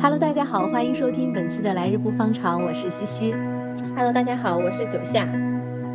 [0.00, 3.34] Hello，大家好，欢迎收听本期的来日不方长，我是西西。
[3.96, 5.26] Hello，大家好，我是九夏。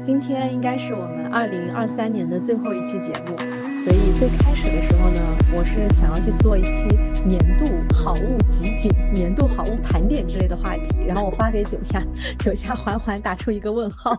[0.04, 3.38] 今天应该是我们二零二三年的最后一期节目，
[3.80, 5.22] 所以最开始的时候呢，
[5.56, 6.72] 我是想要去做一期
[7.26, 12.04] 年度好物集锦、年度好物盘点之类的话题，然后我发给九夏，
[12.40, 14.12] 九夏缓缓打出一个问号，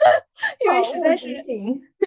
[0.64, 1.26] 因为实在是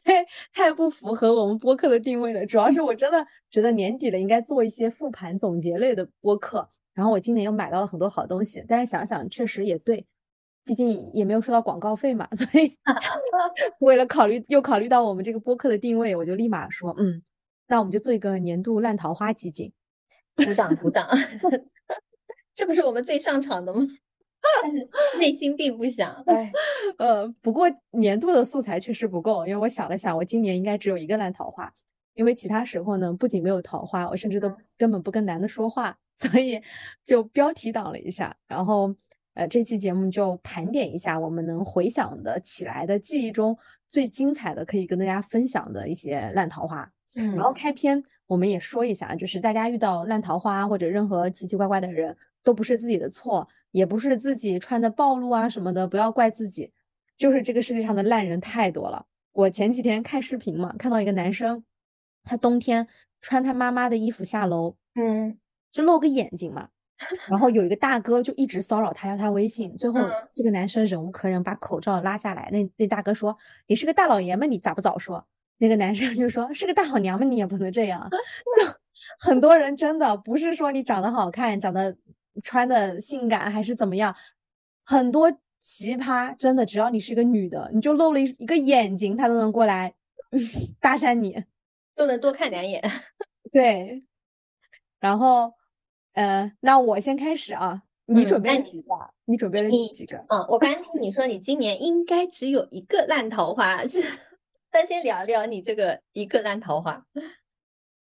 [0.03, 2.43] 对太不符合我们播客的定位了。
[2.47, 10.05] 主要是我真的觉得年底了应该做一些复盘总结类的播客，然后我今年又买到了很多好东西，但是想想确实也对。
[10.65, 12.77] 毕竟也没有收到广告费嘛， 所以
[13.79, 17.21] 为了考虑又考虑到我们这个播客的定位，我就立马说，嗯，
[17.67, 19.73] 那我们就做一个年度烂桃花集锦，
[20.37, 21.05] 鼓掌鼓掌，
[22.55, 23.85] 这不是我们最上场的吗？
[24.61, 24.87] 但是
[25.19, 26.49] 内心并不想，哎，
[26.97, 31.69] 呃，不过年度的素材确实不够，因为我想了想，我今年应该只有一个烂桃花，
[32.13, 36.61] 因为其他时候呢，不仅没有桃花，我甚至都根本不跟男的说话，所以
[37.05, 38.95] 就标题党了一下，然后。
[39.35, 46.87] 呃，这期节目就盘点一下我们能回想的起来的记忆中最精彩的，可以跟大家分享的一些烂桃花。
[47.15, 56.71] 嗯，然后开篇我们也说一下，就是大家遇到烂桃花或者任何奇奇怪怪的人，都不是自己的错，也不是自己穿的暴露啊什么的，不要怪自己。
[57.17, 59.03] 就是这个世界上的烂人太多了。
[59.31, 61.63] 我前几天看视频嘛，看到一个男生，
[62.23, 62.87] 他冬天
[63.19, 65.39] 穿他妈妈的衣服下楼，嗯，
[65.73, 66.69] 就露个眼睛嘛。
[67.27, 69.75] 然后有一个大哥就一直骚扰他，要他微信。
[69.75, 69.99] 最后
[70.33, 72.49] 这个男生忍无可忍，把口罩拉下来。
[72.49, 73.37] 那那大哥说
[73.67, 78.09] ：“你是个大老爷们，你咋不早说？”那个男生就说：“是个大老娘们，你也不能这样。
[78.57, 78.73] ”就
[79.19, 81.93] 很多人真的不是说你长得好看、长得
[82.41, 84.15] 穿的性感还是怎么样，
[84.85, 89.93] 很多奇葩真的只要你是一个女的，你就露了一一个眼睛，他都能过来
[90.79, 91.43] 搭讪你，
[91.95, 92.81] 都能多看两眼。
[93.51, 94.05] 对，
[95.01, 95.51] 然后。
[96.13, 98.93] 呃，那我先开始啊，你准备了几个？
[98.93, 100.17] 嗯、你准备了几个？
[100.29, 104.01] 嗯，我刚听你说你今年应该只有一个烂桃花，是？
[104.71, 107.05] 那先聊聊你这个一个烂桃花。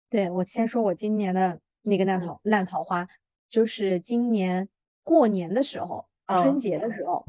[0.08, 3.08] 对，我先说我今年的那个烂桃烂桃花，
[3.50, 4.68] 就是今年
[5.02, 7.26] 过年的时候，哦、春节的时候，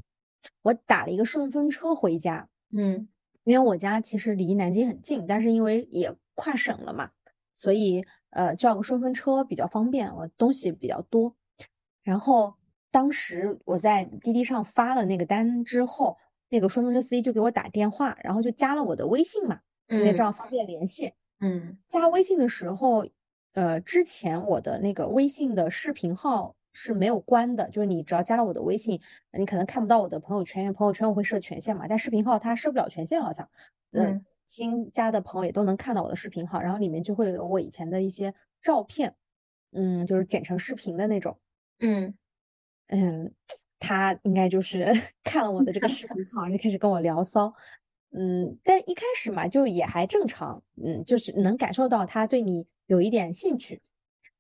[0.62, 2.48] 我打了一个顺风车回家。
[2.72, 3.08] 嗯，
[3.44, 7.12] 因为我家其实离南京很近，但是因为也跨省了嘛，
[7.54, 8.06] 所以。
[8.36, 11.36] 呃，叫个顺风车比较方便，我东西比较多。
[12.02, 12.56] 然后
[12.90, 16.18] 当时我在滴滴上发了那个单之后，
[16.50, 21.14] 那个顺风车司机就给我打电话，然后就加了我的微信嘛，因为这样方便联系。
[21.42, 23.06] 嗯，加微信的时候，
[23.54, 29.00] 呃，之前我的那个微信的视频号是没有关的，就是你只要加了我的微信，
[29.38, 33.48] 你可能看不到我的朋友圈，因为朋友圈我会设权限嘛，但视频号它设不了权限，好像。
[33.92, 34.26] 嗯。
[34.48, 39.16] 新加的朋友也都能看到我的视频号，然后里面就会有我以前的一些照片，
[39.72, 41.40] 嗯，就是剪成视频的那种，
[41.80, 42.14] 嗯。
[42.88, 43.34] 嗯，
[43.80, 44.86] 他应该就是
[45.24, 47.52] 看了我的这个视频 号，就开始跟我聊骚，
[48.12, 53.82] 嗯，但一开始嘛，就也还正常，嗯，就是能感受到他对你有一点兴趣，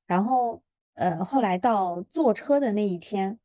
[0.05, 0.61] 然后
[0.95, 3.39] 呃，后来到坐车的那一天，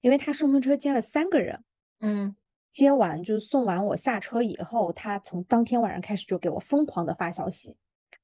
[0.00, 1.62] 因为他顺风车接了三个人，
[2.00, 2.36] 嗯。
[2.76, 7.74] 接完就是送完我下车以后，他从当天晚上开始就给我疯狂的发消息，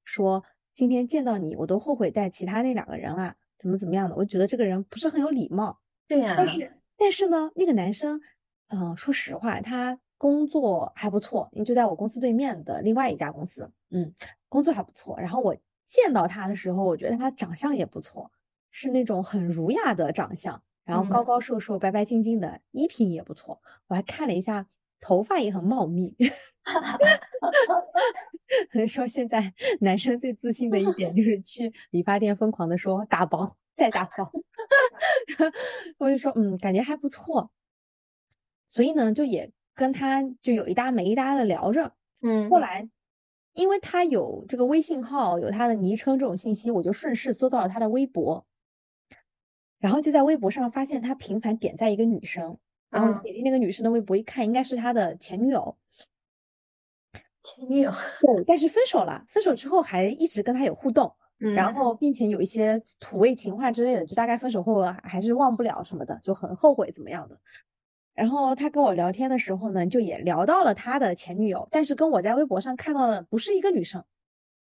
[0.05, 4.15] 说今天见到你，我都后悔带其他那两个人啊，怎么怎么样的。
[4.15, 5.81] 我觉得这个人不是很有礼貌。
[6.07, 6.35] 对呀、啊。
[6.37, 8.21] 但是但是呢，那个男生，
[8.69, 14.13] 嗯、呃，说实话，他工作还不错，因为就在我公司对面的另外一家公司，嗯，
[14.51, 15.19] 工作还不错。
[15.19, 18.31] 然后我见到他的时候，我觉得他长相也不错，
[18.71, 20.63] 是那种很儒雅的长相。
[20.85, 23.61] 然后高高瘦瘦、白白净净的，衣品也不错。
[23.87, 24.67] 我还看了一下，
[25.01, 26.15] 头发也很茂密。
[28.87, 34.31] 说现在男生最自信的一点就是去理发店疯狂的说打薄再打包。
[35.99, 37.51] 我就说嗯，感觉还不错。
[38.69, 41.93] 所以呢，就也跟他就有一搭没一搭的聊着。
[42.21, 42.89] 嗯，后来
[43.55, 48.45] 因为他有这个微信号，有他的昵称这种信息，我就顺势搜到了他的微博。
[49.83, 52.57] 然后就在微博上发现他频繁点赞一个女生，
[52.89, 55.77] 然后点进那个女生的微博一看，应该是他的前女友。
[57.43, 57.91] 前女友
[58.21, 67.37] 对，但是分手了，分手之后还一直跟他有互动，嗯、然后并且有一些土味情话之类的，就大概分手后还是忘不了什么的，就很后悔怎么样的。
[68.15, 74.05] 然后他跟我聊天的时候呢，就也聊到了他的前女友，但是跟我在微博上看到的不是一个女生。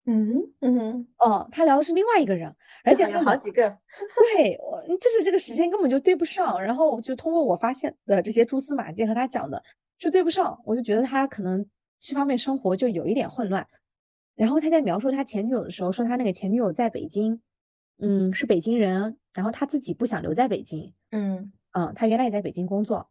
[0.07, 3.69] 嗯嗯哦，他聊的是另外一个人，而且有好几个。
[4.37, 6.61] 对，我就是这个时间根本就对不上。
[6.61, 9.61] 然后就通过我发现的这些蛛丝马迹和他讲的，
[9.97, 10.61] 就对不上。
[10.63, 11.65] 我就觉得他可能
[11.99, 13.67] 这方面生活就有一点混乱。
[14.35, 17.41] 然后他在描述他前女友的时候，说他那个前女友在北京，
[17.97, 23.09] 嗯，是北京人，然后他自己不想留在北京，嗯嗯，他原来也在北京工作，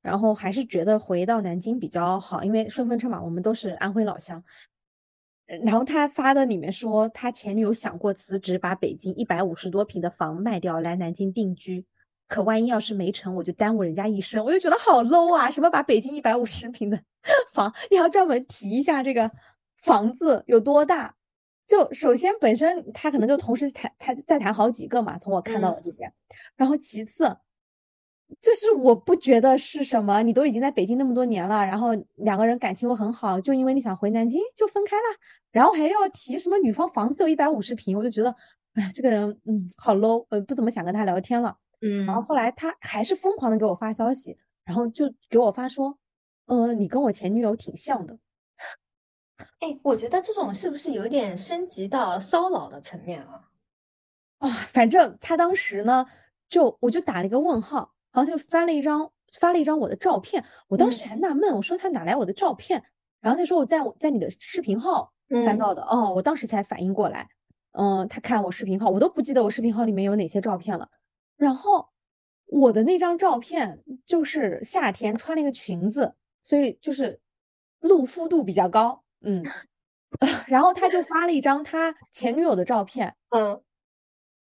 [0.00, 4.42] 然后还是觉得回到南京比较好，因为顺风车嘛，我们都是安徽老乡。
[5.46, 11.84] 呃然后他发的里面说，他前女友想过辞职，把北京一百五十多平的房卖掉来南京定居，
[12.28, 14.44] 可万一要是没成，我就耽误人家一生。
[14.44, 15.50] 我就觉得好 low 啊！
[15.50, 16.98] 什么把北京一百五十平的
[17.52, 19.30] 房，你要专门提一下这个
[19.76, 21.14] 房子有多大？
[21.66, 26.12] 就首先本身他可能就同时谈他在谈好几个嘛，从我看到的这些，
[26.56, 27.36] 然后其次。
[28.40, 35.02] 就是我不觉得是什么，你都已经在北京那么多年了，然后两个人感情又很好，就因为你想回南京就分开了，
[35.52, 38.34] 然后还要提什么女方房子有一百五十平，我就觉得，
[38.74, 41.56] 哎，这个人嗯好 low，呃不怎么想跟他聊天了。
[41.80, 45.98] 嗯然后后来他还是疯狂的给我发消息，然后就给我发说，
[46.46, 48.18] 呃，你跟我前女友挺像的。
[49.60, 53.48] 哎，我觉得这种是不是有点升级到骚扰的层面了？
[54.38, 56.06] 啊，反正他当时呢，
[56.48, 62.82] 就我就打了一个问号，然后他就翻了一张发了一张我的照片，我当时还纳闷，我说他哪来我的照片？
[63.20, 65.12] 然后他说我在我在你的视频号
[65.44, 67.28] 翻嗯到的，哦，我当时才反应过来，
[67.72, 70.88] 嗯，他看我视频号，我都不记得我视频号里面有哪些照片了。
[71.36, 71.88] 然后
[72.46, 77.18] 我的那张照片就是夏天穿了一个裙子，所以就是
[77.80, 79.42] 露肤度比较高，嗯，
[80.46, 83.16] 然后他就发了一张他前女友的照片。
[83.30, 83.60] 嗯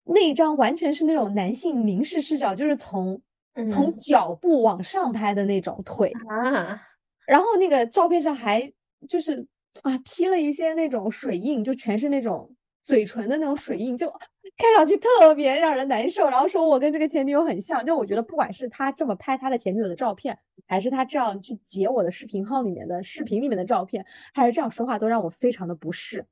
[0.06, 3.22] 那一张完全是那种男性凝视视角，就是从
[3.70, 6.82] 从嗯脚部往上拍的那种腿，啊，
[7.26, 8.72] 然后那个照片上还
[9.08, 9.46] 就是
[9.84, 14.10] 啊 P 了一些那种水印，就全是那种嘴唇的那种水印，就
[14.58, 16.30] 看上去特别让人难受。
[16.30, 26.26] 然后说我跟这个前女友很像，就我觉得不管是他这么拍他的前女友的照片，还是他这样去截我的视频号里面的视频里面的照片，还是这样说话，都让我非常的不适。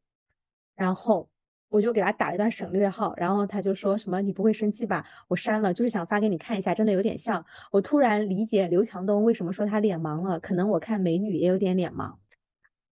[0.75, 1.29] 然后
[1.71, 5.05] 我就给他打了一段省略号，然后他就说什么你不会生气吧？
[5.29, 7.43] 我删了，就是想发给你看一下，真的有点像。
[7.71, 12.13] 我突然理解刘强东为什么说他脸盲了，可能我看美女也有点脸盲。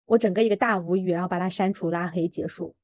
[0.06, 2.76] 我整个一个大无语，然后把他删除拉黑结束。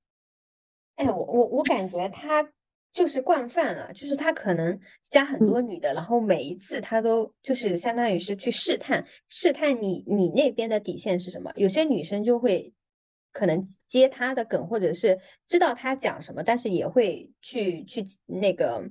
[0.95, 2.51] 哎，我我我感觉他
[2.91, 4.79] 就是惯犯了，就是他可能
[5.09, 11.51] 加很多女的，然后每一次他都就是相当于是去试探试探你你那边的底线是什么。
[11.55, 12.73] 有些女生就会
[13.33, 18.89] 可能接他的梗，或者是知道他讲什么，但是也会去去那个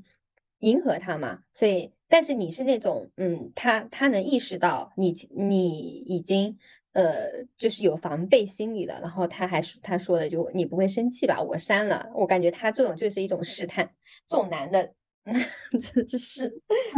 [0.59, 1.45] 迎合他嘛。
[1.55, 5.71] 所以，但是你是那种嗯，他他能意识到你你
[6.07, 6.59] 已经。
[6.95, 11.41] 呃，就是有防备心理了，然后他还说他说的就你不会生气吧？
[11.41, 13.91] 我删了，我感觉他这种就是一种试探，
[14.29, 14.93] 这种男的，
[15.81, 16.53] 这这是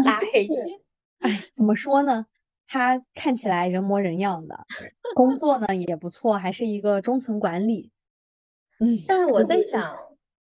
[0.05, 0.53] 拉黑是
[1.21, 2.27] 哎，怎么说呢？
[2.67, 4.65] 他看起来人模人样的，
[5.15, 7.91] 工作呢也不错，还是一个中层管理。
[8.81, 9.97] 嗯，但是我在想，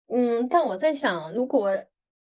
[0.07, 1.71] 嗯，但我在想，如果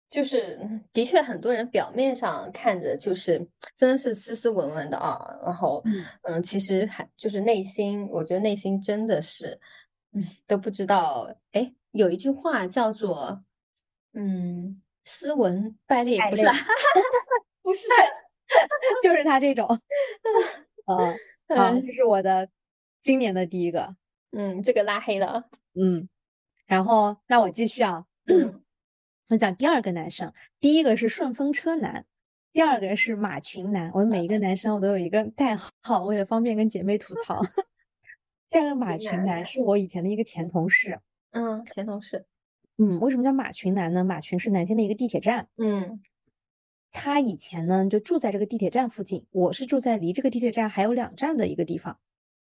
[0.09, 3.45] 就是嗯的确很多人表面上看着就是
[3.75, 9.59] 真的是斯斯文文的啊，然后嗯嗯，其实还就是内心，我觉得内心真的是，
[10.13, 11.29] 嗯，都不知道。
[11.53, 13.43] 哎，有一句话叫做，
[14.15, 16.47] 嗯，斯文败类， 不是
[17.63, 17.89] 不是，
[19.03, 19.67] 就是他这种。
[20.87, 20.97] 嗯，
[21.49, 22.49] 好，嗯这是我的
[23.03, 23.97] 今年的第一个。
[24.33, 25.45] 嗯，这个拉黑了。
[25.75, 26.09] 嗯，
[26.67, 28.07] 然后那我继续啊。
[28.27, 28.63] 嗯
[29.29, 32.07] 我讲第二个男生，第一个是顺风车男，
[32.53, 33.91] 第二个是马群男。
[33.93, 37.43] 我每一个男生我都有一个代号，为了方便跟姐妹吐槽。
[38.51, 41.01] 第二个马群男是我以前的一个前同事。
[41.33, 42.25] 嗯，前同事。
[42.79, 44.05] 嗯，为什么叫马群男呢？
[44.05, 46.01] 马群是南京的一个地铁站，嗯
[46.93, 51.99] 他以前呢就住在这个地铁站附近，我是住在离这个地铁站还有两站的一个地方。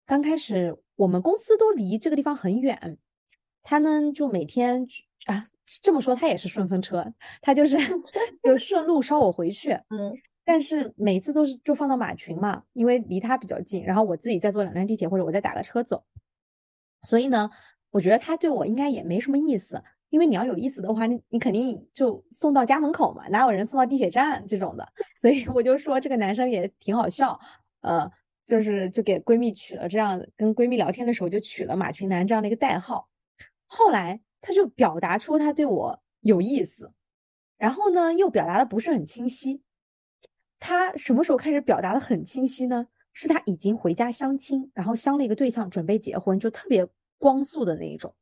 [0.05, 2.97] 刚开始我们公司都离这个地方很远，
[3.63, 4.87] 他呢就每天
[5.25, 5.45] 啊
[5.81, 7.77] 这么说他也是顺风车，他就是
[8.43, 10.13] 就顺路捎我回去，嗯。
[10.43, 16.03] 但是每次都是就放到马群嘛，因为离他比较近，然后我自己再坐两站地铁或者我再打个车走，
[17.03, 17.51] 所以呢，
[17.91, 24.87] 我觉得他对我应该也没什么意思，因为你要有意思的话，你你肯定就送到家门口嘛，哪有人送到地铁站这种的，
[25.17, 27.39] 所以我就说这个男生也挺好笑，
[27.81, 28.11] 呃，
[28.45, 33.07] 就是就给闺蜜取了这样，跟闺蜜聊天的时候就取了马群男这样的一个代号，
[33.65, 36.91] 后来他就表达出他对我有意思，
[37.57, 39.63] 然后呢又表达的不是很清晰。
[40.59, 42.87] 他什么时候开始表达的很清晰呢？
[43.13, 46.87] 是他已经回家相亲，然后相了一个对象，准备结婚，就特别
[47.17, 48.13] 光速的那一种。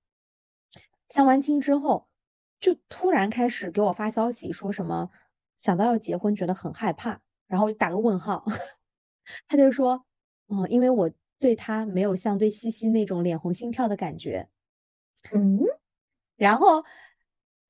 [1.09, 2.07] 相完亲之后，
[2.59, 5.09] 就突然开始给我发消息，说什么
[5.57, 8.45] 想到要结婚，觉得很害怕，然后打个问号。
[9.47, 10.05] 他就说，
[10.47, 14.49] 嗯，因为我对他没有像对西西那种脸红心跳的感觉。
[15.33, 15.59] 嗯
[16.37, 16.83] 然后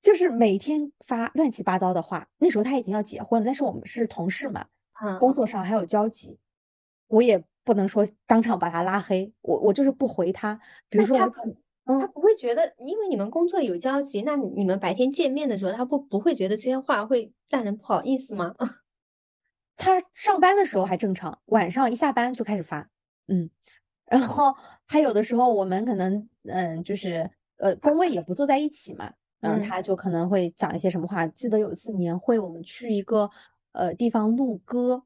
[0.01, 2.29] 就是每天发乱七八糟的话。
[2.37, 4.67] 那时候他已经要结婚了，但是我们是同事嘛，
[5.01, 6.39] 嗯，工作上还有交集，
[7.07, 10.59] 我也不能说当场把他拉黑，我我就是不回他。
[10.87, 11.57] 比如说我几，
[11.97, 18.53] 他嗯，不会觉得，因为你们工作有交集，那你你们白天见面的时候，他不不会觉得这些话会让人不好意思吗？
[19.75, 22.89] 他上班的时候还正常，晚上一下班就开始发，
[23.27, 23.49] 嗯，
[24.05, 24.53] 然后
[24.85, 31.25] 还有的时候我们可能，嗯，就是呃，工位也不坐在一起嘛，嗯，嗯他就可能会讲一些什么话。
[31.27, 33.29] 记得有一次年会，我们去一个
[33.71, 35.03] 呃地方录歌，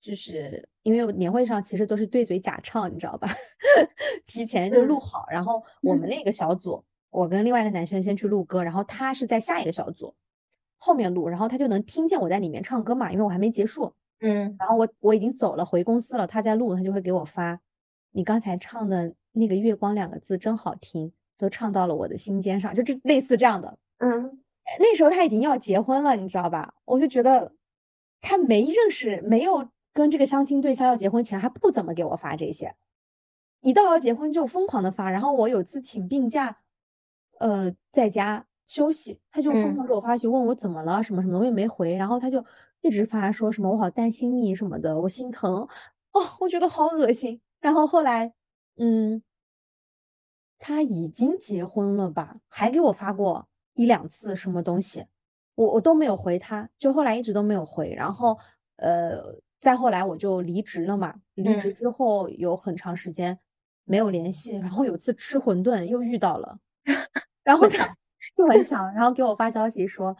[0.00, 3.28] 就是因为年会上其实都是对嘴假唱，你知道吧？
[4.26, 10.14] 提前就录嗯好，然后我们那个小组，我跟另外一个男生先去录歌，然后他是在下一个小组
[10.78, 13.92] 后面录，然后他就能听见我在里面唱歌嘛，因为我还没结束。
[14.22, 17.58] 嗯，然后我我已经走了，回公司了，他在录，他就会给我发，
[18.12, 23.78] 你刚才唱的那个“月光”两个字真好听，都唱到了我的心尖上，就这类似这样的。
[23.98, 24.42] 嗯，
[24.78, 26.74] 那时候他已经要结婚了，你知道吧？
[26.84, 27.54] 我就觉得
[28.20, 32.74] 他没认识，没有跟这个相亲对象要结婚前，还不怎么给我发这些，
[33.60, 35.10] 一到要结婚就疯狂的发。
[35.10, 36.58] 然后我有次请病假，
[37.38, 41.94] 呃，在家休息，他就疯嗯狂给我发消息问我怎么了，什么什么的，我也没回。
[41.94, 42.44] 然后他就
[42.80, 45.68] 一直发说什么我好担心你什么的，我心疼，
[46.12, 47.40] 哦，我觉得好恶心。
[47.60, 48.32] 然后后来，
[48.76, 49.22] 嗯，
[50.58, 55.04] 他已经结婚了吧，还给我发过一两次什么东西，
[55.56, 57.92] 我我都没有回他，就后来一直都没有回。
[57.92, 58.38] 然后，
[58.76, 63.38] 呃，再后来我就离职了嘛，离职嗯之后有很长时间
[63.84, 66.58] 没有联系，然后有次吃馄饨又遇到了，
[67.44, 67.86] 然后他
[68.34, 70.16] 就很巧，然后给我发消息说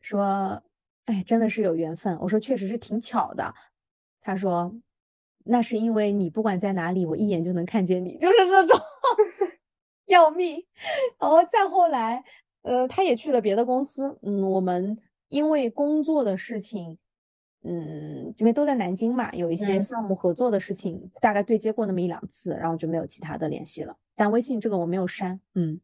[0.00, 0.62] 说，
[1.06, 2.16] 哎，真的是有缘分。
[2.20, 3.54] 我说确实是挺巧的。
[4.20, 4.72] 他说
[5.44, 8.80] 那是因为你不管在哪里，我一眼就能看见你，就是这种
[10.06, 10.64] 要命。
[11.18, 12.24] 然后再后来，
[12.62, 14.96] 呃，他也去了别的公司，嗯，我们
[15.28, 16.98] 因为工作的事情。
[17.64, 23.96] 嗯，因为都在南京嘛，有一些嗯项目合作的事情，大概对接过那么一两次，然后就没有其他的联系了。
[24.16, 25.80] 但微信这个我没有删，嗯。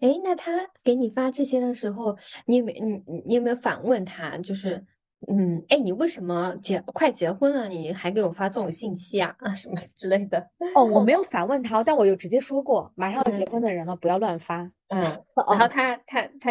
[0.00, 0.52] 哎，那他
[0.84, 4.36] 给你发这些的时候，你有没你你你有没有反问他？
[4.38, 4.84] 就是，
[5.26, 10.50] 嗯，哎，你为什么结快结婚了，你还给我发这种信息啊啊 什么之类的？
[10.74, 14.70] 哦，我没有 反问他，但我有直接说过，马上要结嗯婚的人了，不要乱发。
[14.88, 15.00] 嗯，
[15.34, 16.50] 然后哦，他他他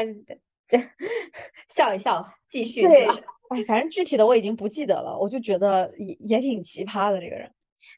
[1.69, 3.13] 笑一笑，继续是对，吧？
[3.49, 7.51] 哎，反正具体的我已经不记得了，我就觉得也也挺奇葩的这个人。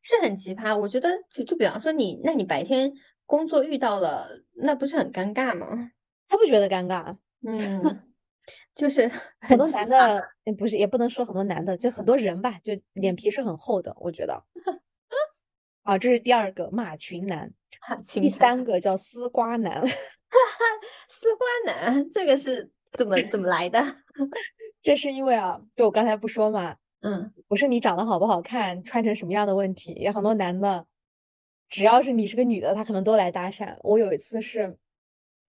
[0.03, 0.77] 是很奇葩。
[0.77, 2.91] 我觉得就就比方说你，那你白天
[3.25, 5.91] 工作遇到了，那不是很尴尬吗？
[6.27, 7.15] 他不觉得尴尬，
[7.47, 8.03] 嗯，
[8.75, 9.57] 就是 很。
[9.57, 9.97] 多男的，
[10.43, 14.43] 呃不是也不能说很多男的，就很多人吧，就脸皮是很厚的，我觉得。
[15.83, 17.49] 啊，这是第二个马群男，
[17.79, 19.81] 哈，第情三个叫丝瓜男。
[21.07, 23.79] 丝瓜男，这个是怎么怎么来的？
[24.87, 30.85] 这是因为啊，就我刚才不说嘛，嗯不是你长得好不好看，穿成什么样的问题，有很多男的，
[31.67, 33.75] 只要是你是个女的，他可能都来搭讪。
[33.81, 34.77] 我有一次是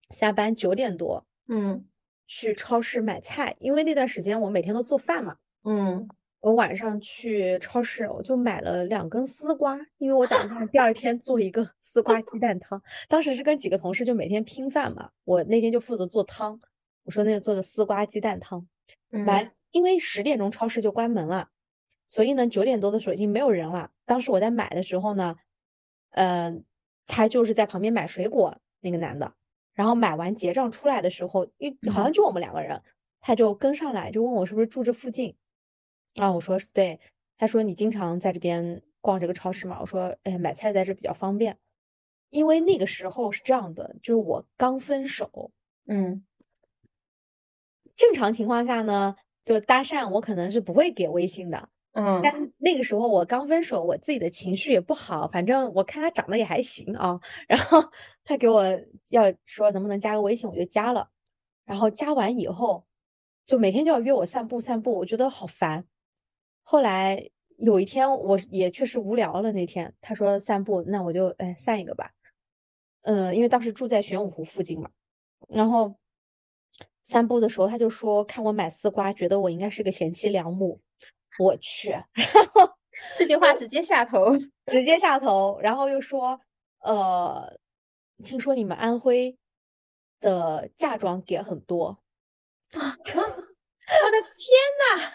[0.09, 1.85] 下班九点多嗯
[2.27, 6.05] 去超市买菜，因为那段时间我每天都做饭嘛，嗯，
[6.41, 12.83] 我晚上去超市，我就买了两根丝瓜，因为我打算第二天做一个丝瓜鸡蛋汤。
[13.07, 16.59] 当时是跟几个同事就每天拼饭嘛，我那天就负责做汤，
[17.05, 18.67] 我说那就做个丝瓜鸡蛋汤。
[19.11, 21.49] 嗯完，因为十点钟超市就关门了，
[22.07, 23.91] 所以呢九点多的时候已经没有人了。
[24.05, 25.35] 当时我在买的时候呢，
[26.11, 26.55] 呃，
[27.07, 29.33] 他就是在旁边买水果那个男的，
[29.73, 32.81] 然后买完结账出来的时候，因为好像就我们两个人，
[33.19, 35.35] 他就跟上来就问我是不是住这附近，
[36.15, 36.99] 啊，我说是对，
[37.37, 39.79] 他说你经常在这边逛这个超市嘛？
[39.81, 41.57] 我说哎，买菜在这比较方便，
[42.29, 45.51] 因为那个时候是这样的，就是我刚分手。
[45.87, 46.23] 嗯
[47.99, 49.13] 正常情况下呢，
[49.43, 52.21] 就搭讪我可能是不会给微信的，嗯。
[52.23, 57.83] 但那个时候我刚分手，我自己的情绪也不好，反正我看他长得也还行啊，然后
[58.23, 58.63] 他给我
[59.09, 61.09] 要说能不能加个微信，我就加了，
[61.65, 62.85] 然后加完以后，
[63.45, 65.83] 就每天就要约我散步散步，我觉得好烦。
[66.63, 72.11] 后来有一天我也确实无聊了，那天他说散步，那我就哎散一个吧，
[73.01, 74.89] 嗯，因为当时住在玄武湖附近嘛，
[75.49, 75.97] 然后
[77.09, 80.79] 散步的时候他就说看我买丝瓜，觉得我应该是个贤妻良母。
[81.39, 82.69] 我去， 然后
[83.17, 84.27] 这句话直接下头。
[84.67, 86.39] 直接下头，然后又说，
[86.81, 87.57] 呃，
[88.23, 89.35] 听说你们安徽
[90.19, 91.97] 的嫁妆给很多，
[92.73, 95.11] 啊 我的天呐！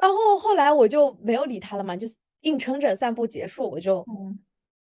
[0.00, 2.06] 然后后来我就没有理他了嘛，就
[2.40, 4.38] 硬撑着散步结束，我就嗯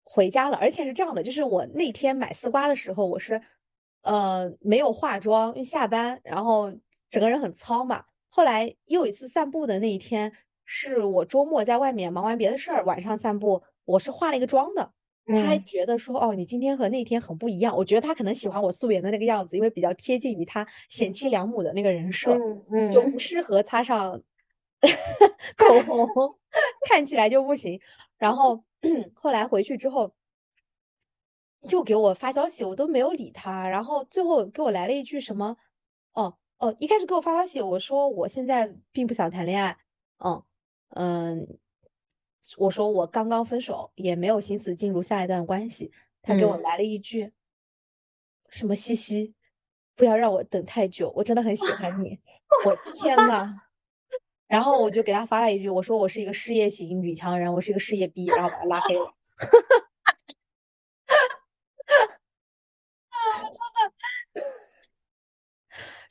[0.03, 0.57] 回家了。
[0.57, 3.39] 而且是这样的，就是我那天买丝瓜的时候，我是
[4.01, 6.71] 呃没有化妆，因为下班，然后
[7.09, 8.03] 整个人很糙嘛。
[8.29, 10.31] 后来又一次散步的那一天，
[10.65, 14.91] 是我周末在外面忙完别的事儿，晚上散步，我是化了一个妆的。
[15.31, 17.77] 他还嗯觉得说，哦，你今天和那天很不一样。
[17.77, 24.19] 我觉得他可能喜欢我素颜的那个样子，因为比较贴近于他贤妻良母的那个人设，嗯嗯就不适合擦上
[25.55, 26.35] 口红，
[26.89, 27.79] 看起来就不行。
[28.17, 28.63] 然后
[29.13, 30.11] 后来回去之后，
[31.69, 33.67] 又给我发消息，我都没有理他。
[33.67, 35.57] 然后最后给我来了一句什么？
[36.13, 39.77] 哦哦，一开始给我发消息，我说我现在并不想谈恋爱。
[40.23, 40.43] 嗯
[40.89, 41.59] 嗯，
[42.57, 45.91] 我说我刚刚分手，也没有心思进入下一段关系。
[46.21, 47.31] 他给我嗯来了一句
[48.49, 49.33] 什么嘻嘻，
[49.95, 52.19] 不要让我等太久，我真的很喜欢你。
[52.65, 53.53] 我天呐！
[54.47, 59.13] 然后我就给他发了一句，我说我是一个事业型女强人，我是一个事业逼，然后把他拉黑了。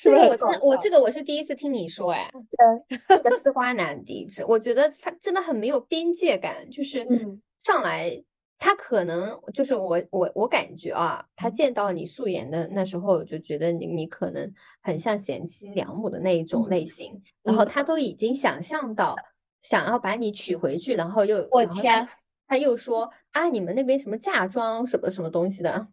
[0.08, 2.30] 是不是这个我真，我这个我是第一次听你说，哎，
[3.08, 7.40] 这个丝瓜男地址，我觉得他真的很没有边界感，就是嗯。
[7.60, 8.24] 上来
[8.56, 11.52] 他可能就是我我我感觉啊，他嗯。
[11.52, 17.68] 见到你素颜的那时候就觉得你你可能很像贤妻良母的那一种嗯类型，然后嗯。
[17.68, 19.16] 他都已经想象到
[19.62, 22.08] 想要把你娶回去，然后又我天
[22.46, 25.88] 他又说啊，你们那边什么嫁妆什么什么东西的，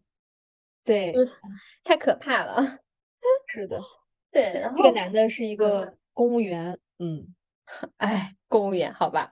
[0.86, 1.36] 对，就是。
[1.84, 2.80] 太可怕了。
[3.48, 3.80] 是的，
[4.36, 7.34] 对， 然这个男的是一个公务员，嗯。
[7.98, 9.32] 哎，公务员，好吧。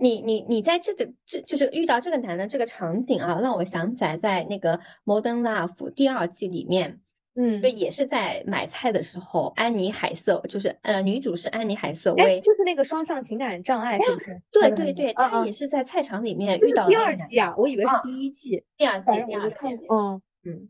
[0.00, 7.00] 你你你在这个这就是遇到这个男的这个场景啊，让我想起来在那个《Modern Love》第二季里面，
[7.36, 7.60] 嗯。
[7.62, 14.40] 就，也是在买菜的时候，安妮海瑟就是呃女主是安妮海瑟哎，薇，就是那个双向情感障碍，是不是？
[14.50, 20.22] 对对对，她也是在菜场里面遇到了那个男二季啊，我以为是啊第一季，第二季第二季，过，嗯。
[20.44, 20.68] 嗯，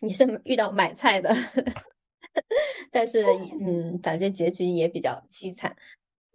[0.00, 1.34] 你是遇到买菜的，
[2.90, 3.24] 但是
[3.60, 5.76] 嗯，反正结局也比较凄惨。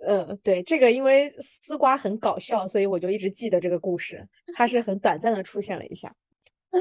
[0.08, 4.26] 嗯，对，这个因为丝瓜很搞笑，所以我就一直记得这个故事。
[4.54, 6.16] 它是很短暂的出现了一下，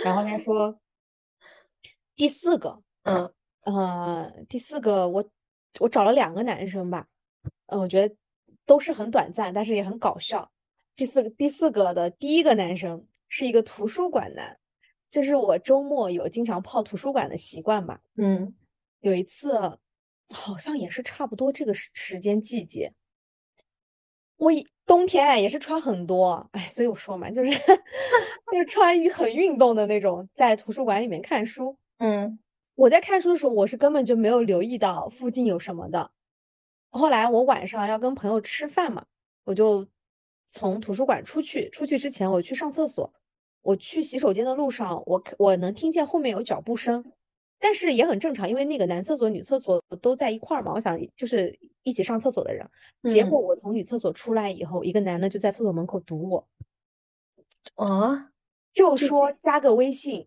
[0.04, 0.78] 然后他说
[2.14, 5.24] 第四个， 嗯呃，第四个我
[5.80, 7.06] 我找了两个男生吧，
[7.66, 8.14] 嗯，我觉得
[8.64, 10.48] 都是很短暂，但是也很搞笑。
[10.94, 14.56] 第四个第四个的第一个男生是一个图书馆男，
[15.10, 18.00] 就是我周末有经常泡图书馆的习惯吧。
[18.16, 18.54] 嗯
[19.00, 19.78] 有一次，
[20.30, 22.92] 好像也是差不多这个时时间季节，
[24.36, 27.50] 我一冬天哎也是穿很多，哎，所以我说嘛，就是
[28.50, 31.76] 就是穿很运动的那种，在图书馆里面看书。
[31.98, 32.38] 嗯
[32.74, 36.12] 我在看书的时候，我是根本就没有留意到附近有什么的。
[36.90, 39.04] 后来我晚上要跟朋友吃饭嘛，
[39.44, 39.86] 我就
[40.48, 41.68] 从图书馆出去。
[41.70, 43.12] 出去之前，我去上厕所。
[43.62, 47.12] 我去洗手间的路上，我我能听见后面有脚步声，
[47.58, 50.72] 但是也很正常，因为那个男厕所、女厕所都在一块儿嘛。
[50.72, 52.68] 我想就是一起上厕所的人。
[53.10, 56.48] 结嗯果我从女厕所出来以后，一个男的就在厕所门口堵我，
[57.74, 58.28] 哦，
[58.72, 60.26] 就说加个微信。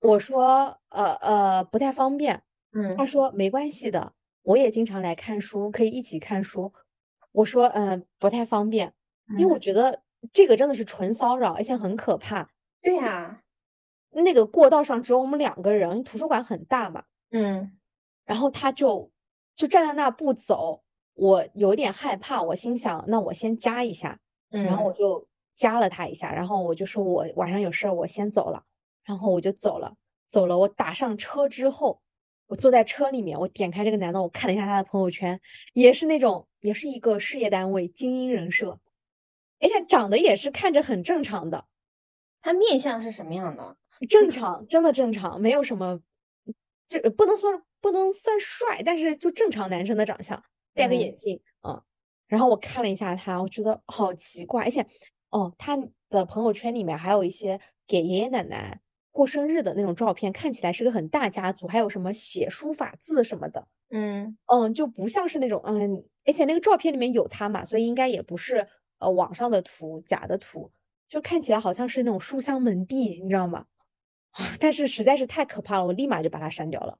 [0.00, 2.42] 我说呃呃不太方便。
[2.72, 6.72] 嗯他说没关系的，我也经常来看书，可以一起看书。
[7.30, 8.92] 我说嗯不太方便，
[9.38, 12.50] 因为我嗯觉得这个真的是纯骚扰，而且很可怕。
[12.82, 13.43] 对呀，
[14.22, 17.78] 那个过道上只有我们两个人，图书馆很大嘛，嗯。
[18.24, 19.10] 然后他就
[19.56, 20.82] 就站在那不走，
[21.14, 24.18] 我有点害怕，我心想那我先加一下，
[24.50, 24.94] 然后我嗯。
[24.94, 28.64] 就加了他一下，然后我就说我晚上有事儿，我先走了，
[29.04, 29.94] 然后我就走了，
[30.28, 32.00] 走了，我打上车之后，
[32.48, 35.40] 我坐在车里面，我点开这个男的，我看了一下他的朋友圈，
[35.74, 38.80] 也是那种，也是一个事业单位精英人设，
[39.60, 41.66] 而且长得也是看着很正常的，
[42.42, 43.76] 他面相是什么样的？
[44.06, 46.00] 正常，真的正常，没有什么，
[46.88, 50.42] 就不能算不能算帅，但是就正常男生的长相，
[50.74, 50.98] 戴个嗯。
[50.98, 51.82] 眼镜，嗯，
[52.26, 54.86] 然后我看了一下他，我觉得好奇怪，而且，
[55.30, 64.36] 哦，他的朋友圈里面还有一些给爷爷奶奶过生日的那种照片，看起来是个很大家族，还有什么写书法字什么的，嗯。
[64.46, 68.66] 嗯，就不像是那种，嗯，而且那个照片里面有他嘛，所以应该也不是
[68.98, 70.70] 呃网上的图，假的图，
[71.08, 73.66] 就看起来好像是那种书香门第，你知道吗？
[74.34, 76.98] 啊，但是实在是太可怕了，我立马就把它删掉了。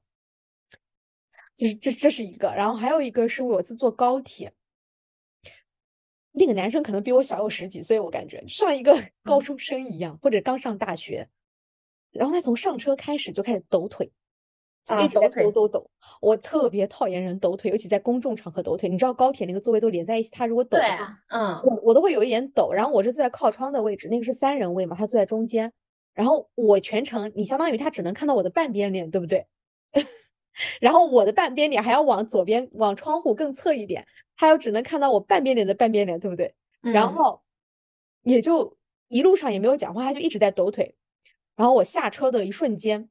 [1.55, 4.53] 这是这这是一个，然后还有一个是我有一次坐高铁，
[6.31, 8.93] 那个男生可能比我小有十几岁，我感觉像一个
[9.23, 11.29] 高中生一样，或者刚上大学。
[12.11, 14.09] 然后他从上车开始就开始抖腿，
[14.85, 15.89] 啊一直在抖腿抖抖抖。
[16.21, 18.87] 我特别讨厌人抖腿，尤其在公众场合抖腿。
[18.87, 20.77] 你知道高铁那个座位都连在一起，他如果抖
[21.27, 22.71] 嗯我我都会有一点抖。
[22.71, 25.73] 然后我是坐在靠窗的位置，那个是三人位嘛，他坐在中间。
[26.15, 29.45] 然后我全程，你相当于他只能看到我的半边脸，对不对？
[30.79, 36.55] 然后我的半边脸还要往左边往窗户更侧一点，他又只能看到我半边脸的半边脸，对不对？
[36.81, 37.43] 然嗯后
[38.23, 38.77] 也就
[39.09, 40.95] 一路上也没有讲话，他就一直在抖腿。
[41.55, 43.09] 然后我下车的一瞬间，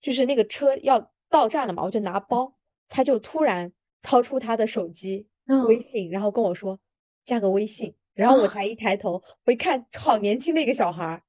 [0.00, 2.54] 就是那个车要到站了嘛，我就拿包，
[2.88, 5.26] 他就突然掏出他的手机
[5.66, 6.78] 微嗯信，然后跟我说
[7.24, 7.94] 加个微信。
[8.14, 11.22] 然后我才一抬头，我一看，好年轻的一个小孩儿，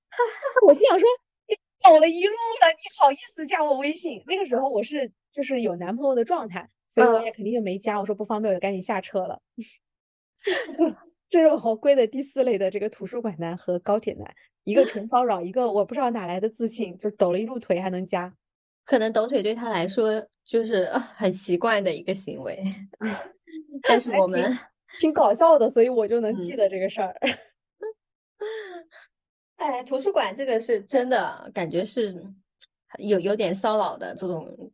[0.65, 1.07] 我心想说，
[1.47, 4.23] 你走了一路了，你好意思加我微信？
[4.27, 7.99] 那个时候我是就是有男朋友的状态，所以我嗯也肯定就没加。
[7.99, 9.41] 我说不方便，我就赶紧下车了。
[11.29, 18.33] 这是我归的第四类的这个图书馆男和高铁男，一个纯骚扰，一个我不知道哪来的自信，就抖了一路腿还能加。
[18.83, 22.59] 可能抖腿对他来说就是呃 很习惯的一个行为，
[23.83, 24.57] 但是我们，
[24.99, 27.15] 挺搞笑的，所以我就能记嗯得这个事儿。
[29.59, 32.15] 哎，图书馆这个是真的感觉是
[32.97, 34.71] 有有点骚扰的这种，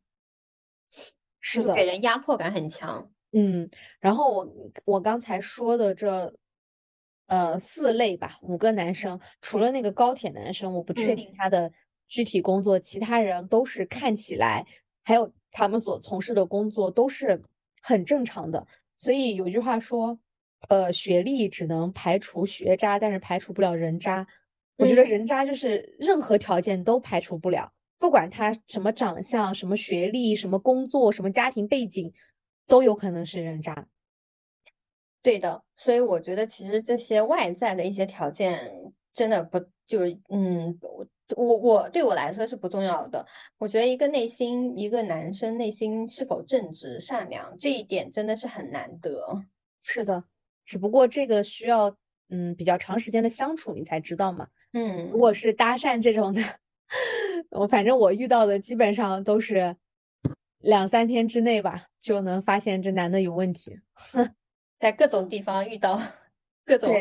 [1.39, 3.11] 是的给人压迫感很强。
[3.31, 3.67] 嗯，
[3.99, 4.47] 然后我
[4.85, 6.31] 我刚才说的这
[7.25, 11.71] 呃四类吧，五个男生，除了那个高铁男生，我不确嗯定他的
[12.07, 14.65] 具体工作，其他人都是看起来，
[15.03, 17.41] 还有他们所从事的工作都是
[17.81, 18.67] 很正常的。
[18.97, 20.19] 所以有句话说，
[20.69, 24.27] 呃，学历只能排除学渣，但是排除不了人渣。
[24.77, 32.11] 我觉得嗯人渣就是任何条件都排除不了，不管他什么长相、什么学历、什么工作、什么家庭背景，
[32.67, 33.87] 都有可能是人渣。
[35.21, 43.25] 对的，所以我觉得其实这些外在的一些条件真的不就是嗯，我我我对我来说是不重要的。
[43.57, 49.43] 我觉得一个内心一个男生内心是否正直善良，这一点真的是很难得。
[49.81, 50.23] 是的，
[50.63, 51.97] 只不过这个需要
[52.29, 54.47] 嗯比较长时间的相处，你才知道嘛。
[54.75, 56.41] 如嗯，果是搭讪这种的，
[57.51, 59.75] 我反正我遇到的基本上都是
[60.59, 63.79] 两三天之内吧，就能发现这男的有问题。
[64.77, 65.99] 在各种地方遇到
[66.65, 66.93] 各种，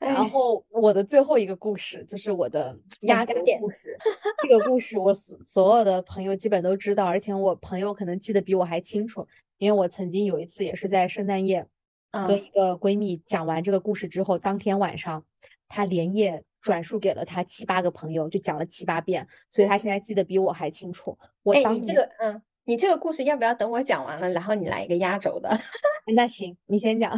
[0.00, 3.96] 然哎，后我的最后一个故事就是我的压轴故事。
[4.42, 9.26] 这个故事我所所有的朋友基本都知道，而且我朋友可能记得比我还清楚，
[9.58, 11.64] 因为我曾经有一次也是在圣诞夜
[12.10, 15.24] 跟嗯一个闺蜜讲完这个故事之后，当天晚上
[15.70, 21.16] 她连夜转述给了他七八个朋友，就讲了七八遍，所以他现在记得比我还清楚。
[21.42, 25.48] 我哎，你这个嗯，你这个故事要不要等我讲完了，然后你来一个压轴的？
[26.14, 27.16] 那行，你先讲。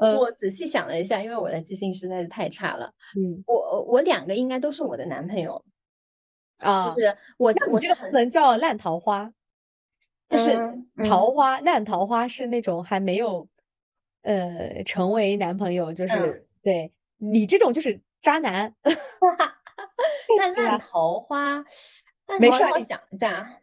[0.00, 2.90] 嗯 我仔细想了一下，因为我的记性实在是太差了。
[3.18, 5.62] 嗯我我两个应该都是我的男朋友，
[6.58, 9.30] 啊就，是我我这个不能叫烂桃花，
[10.28, 10.52] 就是
[10.96, 13.46] 嗯桃花烂桃花是那种还没有
[14.22, 18.74] 呃成为男朋友，就嗯是对你这种就是渣男。
[20.38, 23.60] 那对吧烂桃花，烂桃花我没事儿你想一下，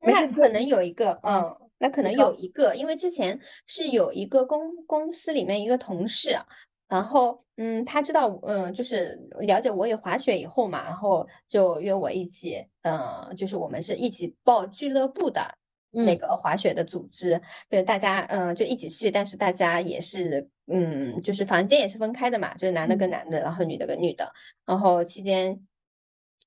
[0.00, 6.44] 那可能有一个，嗯嗯，那可能有一个，因为之前是有一个公公司里面一个同事啊，
[6.88, 15.59] 然后嗯，他知道嗯，就是了解我也滑雪以后嘛，然后就约我一起，嗯，就是我们是一起报俱乐部的。
[15.90, 24.32] 那嗯个滑雪的组织，就是大家嗯就一起去，但是大家也是嗯就是房间也是分开的嘛，就是男的跟嗯男的，然后女的跟女的，
[24.64, 25.60] 然后期间，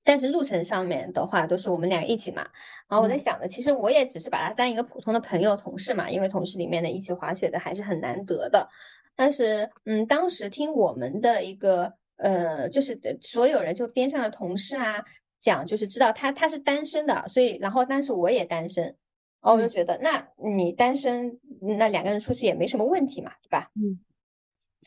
[0.02, 2.42] 但是路程上面的话都是我们俩一起嘛。
[2.88, 8.68] 然后我在嗯想的，其实我也只是把他当一个普通的朋友、同事嘛，因为同事里面的一起滑雪的还是很难得的。
[9.16, 15.04] 但是，嗯，当时听我们的一个呃，就是呃所有人就边上的同事啊
[15.40, 18.96] 讲，就是知道他他是单身的，所以然后当时我也单身，
[19.44, 23.70] 然后我就嗯觉得，那你单身，那两个人出去也没什么问题嘛，对吧？
[23.76, 24.00] 嗯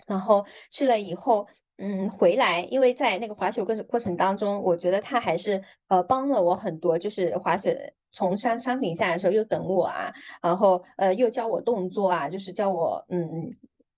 [0.08, 13.56] 然后去了以后，嗯，回来，因为在那个滑雪过程过程当中，我觉得他还是呃帮了我很多，就是滑雪从山山顶下来的时候又等我啊，然后呃又教我动作啊，就是教我嗯。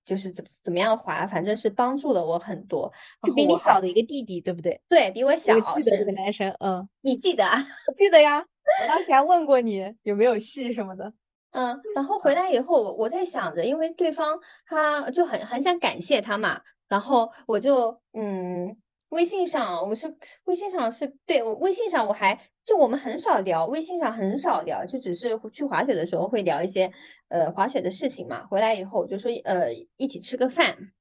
[0.09, 2.91] 就是怎怎么样滑，反正是帮助了我很多。
[3.21, 4.81] 就比你小的一个弟弟，对不对？
[4.89, 7.63] 对比我小我记得这个，男生，嗯，你记得啊？
[7.87, 11.13] 我记得呀，我当时还问过你有没有戏什么的。
[11.51, 18.75] 嗯，然后回来以后，我我在想着，因为对方他就很很想感谢他嘛，然后我就嗯，
[19.09, 26.91] 微信上我是微信上是对我微信上我还就我们很少聊，微信上很少聊，就只是去滑雪的时候会聊一些
[27.29, 28.45] 呃滑雪的事情嘛。
[28.45, 30.91] 回来以后就说呃一起吃个饭，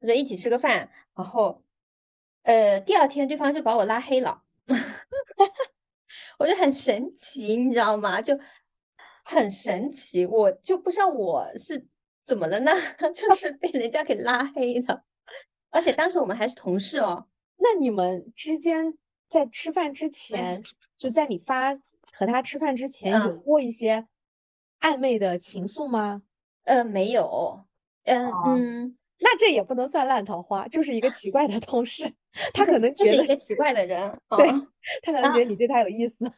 [0.00, 1.62] 就说一起吃个饭，然后
[2.42, 4.42] 呃第二天对方就把我拉黑了。
[6.38, 8.22] 我就很神奇，你知道吗？
[8.22, 8.38] 就
[9.24, 11.86] 很神奇，我就不知道我是
[12.24, 12.72] 怎么了呢，
[13.14, 15.04] 就是被人家给拉黑了，
[15.76, 17.26] 而且当时我们还是同事哦。
[17.58, 18.96] 那你们之间
[19.28, 20.62] 在吃饭之前，
[20.96, 21.74] 就在你发
[22.12, 24.06] 和他吃饭之前，有嗯过一些
[24.80, 26.22] 暧昧的情愫吗？
[26.64, 27.66] 呃，没有，
[28.04, 32.10] 嗯哦嗯，那这也不能算烂桃花，就是一个奇怪的同事，
[32.54, 34.66] 他可能觉得就是一个奇怪的人，对嗯
[35.02, 36.30] 他可能觉得你对他有意思。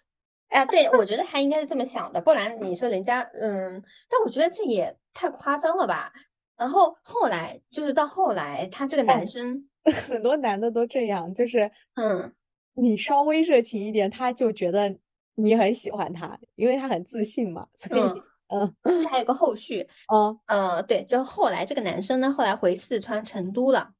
[0.49, 6.13] 哎，对，我觉得他应该是这么想的，不然你说人家，嗯，但我觉得这也太夸张了吧。
[6.59, 9.69] 然后后来就是到后来，他这个男生，
[10.09, 12.33] 很多男的都这样，就是嗯，
[12.75, 14.99] 你稍微热情一点，他就觉得
[15.37, 18.01] 你很喜欢他，因为他很自信嘛，所以
[18.49, 19.25] 嗯嗯这还有。
[19.25, 20.39] 个后续， 嗯。
[20.47, 23.93] 呃，对，就后来这个男生呢，后来回四川成都了。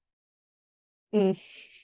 [1.13, 1.35] 嗯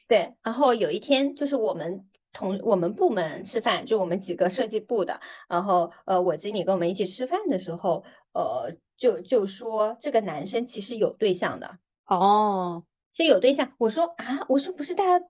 [0.08, 13.72] 对，然后有一天就是我们同我们部门吃饭，就我们几个设计部的，然后呃，我经理跟我们一起吃饭的时候，呃，就就说这个男生其实有对象的，哦其实有对象。
[13.78, 15.26] 我说啊，我说不是大家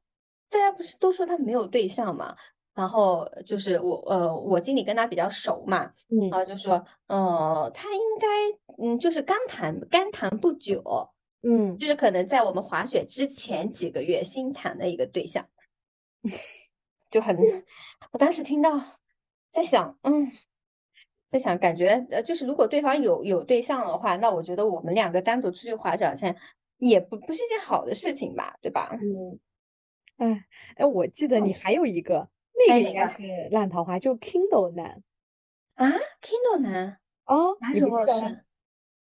[0.49, 2.37] 大家不是都说他没有对象嘛？
[2.75, 8.27] 然后就是我呃，我经理跟他比较熟嘛，嗯然后就说呃，他应该
[8.83, 11.11] 嗯，就是刚谈刚谈不久。
[11.47, 15.47] 嗯就是可能在我们滑雪之前几个月新谈的一个对象，
[17.11, 17.37] 就很，
[18.13, 18.81] 我当时听到，
[19.53, 20.33] 在想，嗯，
[21.35, 26.33] 在想，感觉呃，就是如果对方有有对象的话，那我觉得我们两个单独出去滑雪好像
[26.79, 28.97] 也不不是一件好的事情吧，对吧？
[29.03, 29.41] 嗯，
[30.19, 30.45] 哎
[30.77, 32.29] 哎，我记得你嗯还有一个，
[32.69, 35.03] 那个个应该是烂桃花，就 Kindle 男
[35.75, 35.91] 啊
[36.23, 38.45] ，Kindle 男哦，啥时候你不记得了是？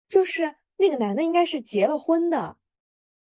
[0.09, 2.57] 就是那个男的应该是结了婚的，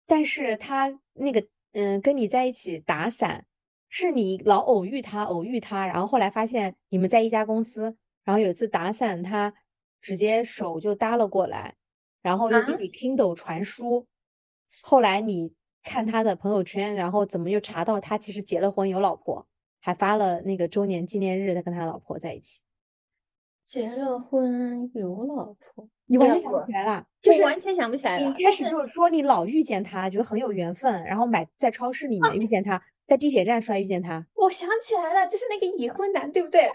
[0.05, 3.45] 但是他那个嗯跟你在一起打伞，
[3.87, 9.53] 是你老偶遇他，偶遇他，然后后来发现你们在一家公司，然后有一次打伞，他
[10.01, 11.75] 直接手就搭了过来，
[12.21, 14.07] 然后又给啊你 Kindle 传输，
[14.83, 15.53] 后来你
[15.83, 19.47] 看他的朋友圈，然后怎么又查到他其实结了婚有老婆，
[19.79, 22.61] 还发了那个周年纪念日，他跟他老婆在一起，
[23.65, 28.29] 结了婚有老婆，你完全想不起来了，就是完全想不起来了。
[28.37, 36.69] 一开始就是说你老遇见他，觉得很有缘分，然后买在超市里面遇见他，在地铁站出来遇见他，我想起来了，就是那个已婚男，对不对？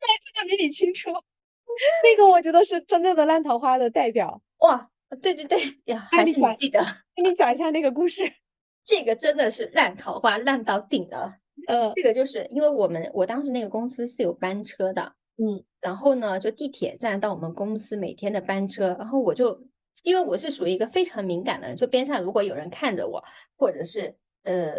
[0.00, 1.10] 这个比你清楚。
[2.04, 4.40] 那个我觉得是真正的烂桃花的代表。
[4.58, 6.80] 哇，对对对呀，还是你记得。
[7.14, 8.32] 给你讲一下那个故事。
[8.84, 11.34] 这个真的是烂桃花，烂到顶了。
[11.66, 19.60] 呃这个就是因为我们我当时那个公司是有班车的，嗯然后呢，就地铁站到我们公司每天的班车，然后我就
[20.02, 23.24] 因为我是属于一个非常敏感的人，就边上如果有人看着我，
[23.56, 24.74] 或者是呃，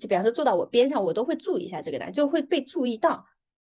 [0.00, 3.24] 就比方说坐到我边上，我都会注意一下这个人，就会被注意到。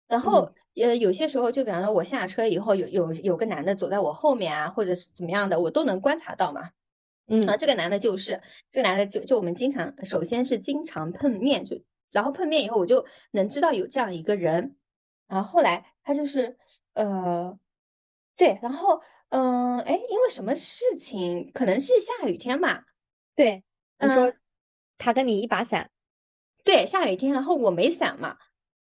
[0.07, 6.71] 然后呃，有些时候就比方说我下车以后，有有有个男的走在我后面啊，或者是怎么样的，我都能观察到嘛。
[7.29, 7.47] 嗯。
[7.49, 8.41] 啊，这个男的就是
[8.71, 14.77] 这个男的就就我们经常，首先是经常碰面，就然后碰面以后我就能知道有这样一个人，
[15.27, 16.57] 然后后来他就是
[16.93, 17.59] 呃，
[18.37, 22.85] 对，然后嗯，哎，因为什么事情，可能是下雨天吧，
[23.35, 23.65] 对，
[23.99, 24.37] 你说嗯
[24.97, 25.91] 他跟你一把伞，
[26.63, 28.37] 对，下雨天，然后我没伞嘛，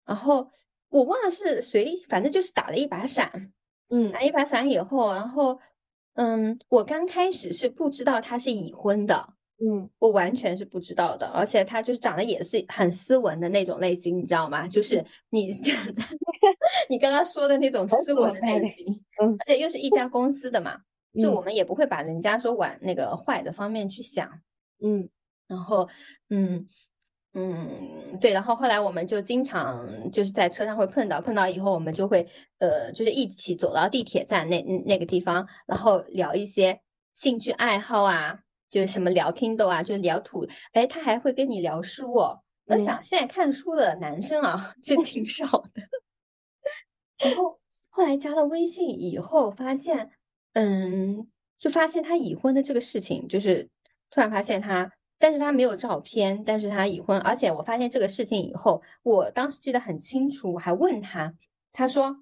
[0.06, 0.52] 然后
[0.94, 3.52] 我忘了是谁，反正就是打了一把伞，
[3.90, 4.12] 嗯。
[4.12, 5.60] 打一把伞以后，然后
[6.14, 9.34] 嗯，我刚开始是不知道他是已婚的。
[9.58, 9.90] 嗯。
[9.98, 14.68] 我完全是不知道的，而且他就是长得也是很斯文的那种类型，你知道吗？
[14.70, 15.48] 就是 你
[16.88, 18.86] 你刚刚说的那种斯文的类型，
[19.20, 20.78] 嗯而且又是一家公司的嘛，
[21.20, 21.46] 就我嗯。
[21.46, 24.30] 们也不会把人家说往那个坏的方面去想，
[24.80, 25.10] 嗯。
[25.48, 25.90] 然后
[26.30, 26.68] 嗯
[27.34, 32.28] 嗯对，然后后来我们就经常就是在车上会碰到，碰到以后我们就会
[32.60, 36.80] 呃就是一起走到地铁站那那个地方，然后聊一些
[37.16, 38.40] 兴趣爱好啊。
[38.70, 42.40] 就是什么聊 Kindle 啊，就是聊土，哎，他还会跟你聊书哦。
[42.66, 45.84] 我嗯想现在看书的男生啊， 其实挺 少的。
[47.20, 50.10] 然后后来加了微信以后，发现，
[50.54, 51.28] 嗯，
[51.60, 53.70] 就发现他已婚的这个事情，就是
[54.10, 54.92] 突然发现他，
[55.24, 61.34] 但是他没有照片，但是他已婚，而且我发现这个事情以后，我当时记得很清楚，我还问他，
[61.72, 62.18] 他说。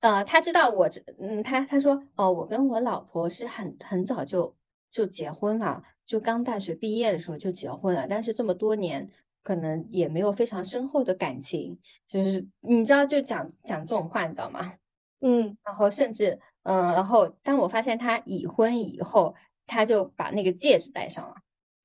[0.00, 4.56] 呃，他知道我这，嗯，他他说，哦，我跟我老婆是很很早就
[4.90, 9.10] 就结婚了，就刚大学毕业的时候就结婚了，但是这么多年
[9.44, 11.78] 可能也没有非常深厚的感情，
[12.08, 14.72] 就是你知道，就讲讲这种话，你知道吗？
[15.20, 21.34] 嗯然后甚至，嗯、然后当我发现他已婚以后，他就把那个戒指戴上了，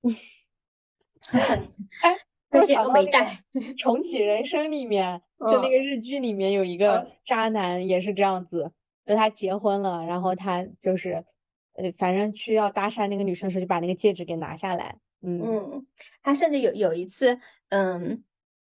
[2.01, 2.15] 哎，
[2.51, 3.43] 都我想到那个没带，
[3.77, 8.71] 重启人生里面，就那嗯个日剧里面有一个嗯渣男也是这样子，
[9.05, 11.25] 就他结婚了，然后他就是，
[11.73, 15.87] 呃，反正去要搭讪那个女生的时候，就把那个戒指给拿下来，嗯嗯，
[16.21, 17.39] 他甚至有有一次，
[17.69, 18.23] 嗯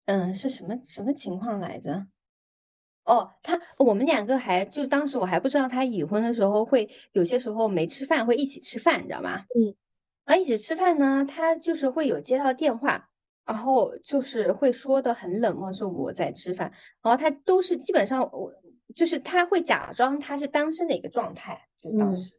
[0.05, 2.07] 嗯，是什么什么情况来着？
[3.05, 9.45] 哦，他我们两个还就当时我还不知道他已婚的时候会有些时候没吃饭会一起吃饭，你知道吗？
[9.55, 9.73] 嗯，
[10.29, 13.09] 啊，一起吃饭呢，他就是会有接到电话，
[13.45, 18.53] 然后就是会说的很冷漠，说我在吃饭，然后他都是基本上我
[18.95, 22.15] 就是他会假装他是单身的一个状态，就当嗯。
[22.15, 22.35] 时，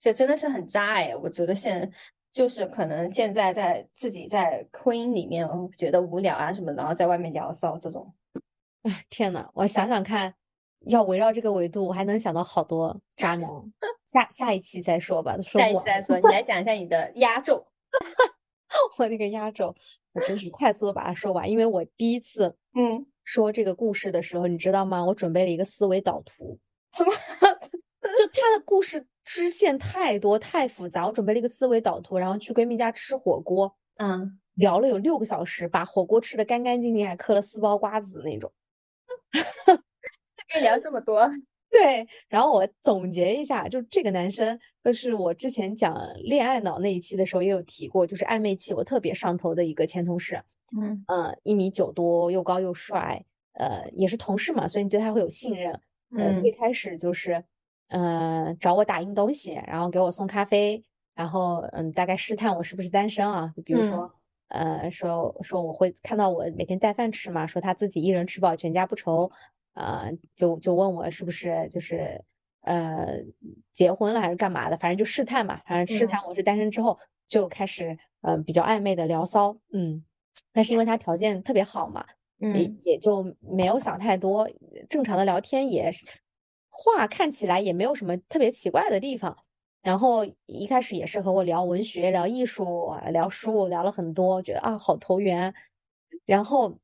[0.00, 1.88] 这真的是很渣哎，我觉得现
[2.32, 8.12] 就是可能现在在自己在婚姻里面嗯觉得无聊啊什么，然后在外面聊骚这种。
[8.82, 10.34] 哎，天呐，我想想看，
[10.86, 13.48] 要围绕这个维度，我还能想到好多渣男。
[14.06, 15.84] 下下一期再说吧，说下一不完。
[16.02, 17.66] 次再说，你来讲一下你的压轴。
[18.98, 19.74] 我那个压轴，
[20.12, 25.04] 我真是快速的把它说完，因为我第一次嗯，说这个故事的时候，你知道吗？
[25.04, 26.58] 我准备了一个思维导图，
[26.92, 27.12] 什么？
[28.16, 38.50] 就他的故事支线太多太复杂，我准备了一个思维导图，然后去闺蜜家吃火锅，嗯，聊了有六个小时，把火锅吃的干干净净，还嗑了四包瓜子那种。
[40.60, 41.28] 聊这么多。
[41.70, 50.42] 对，然后我总结一下，就这个男生，就是我之前讲恋爱脑那一期的时候也有提过，就是暧昧期我特别上头的一个前同事，
[50.80, 55.78] 嗯呃，一米九多，又高又帅，呃，也是同事嘛，所以你对他会有信任。
[56.16, 57.44] 呃，最嗯开始就是，
[57.88, 60.82] 呃，找我打印东西，然后给我送咖啡，
[61.14, 64.10] 然后嗯，大概试探我是不是单身啊，就比如说，
[64.48, 69.30] 呃，说说我会看到我每天带饭吃嘛，说他自己一人吃饱全家不愁，
[69.78, 72.22] 呃，就就问我是不是就是
[72.62, 73.14] 呃
[73.72, 80.04] 结婚了还是干嘛的，反正就试探嘛，反正试嗯探我是单身之后就开始呃比较暧昧的聊骚，嗯，
[80.52, 82.04] 但是因为他条件特别好嘛。
[82.40, 84.48] 也嗯也就没有想太多，
[84.88, 86.06] 正常的聊天也是，
[86.68, 89.36] 话看起来也没有什么特别奇怪的地方。
[89.82, 95.52] 然后一开始也是和我聊文学、聊艺术、啊聊书，聊了很多，觉得啊好投缘。
[96.26, 96.78] 然后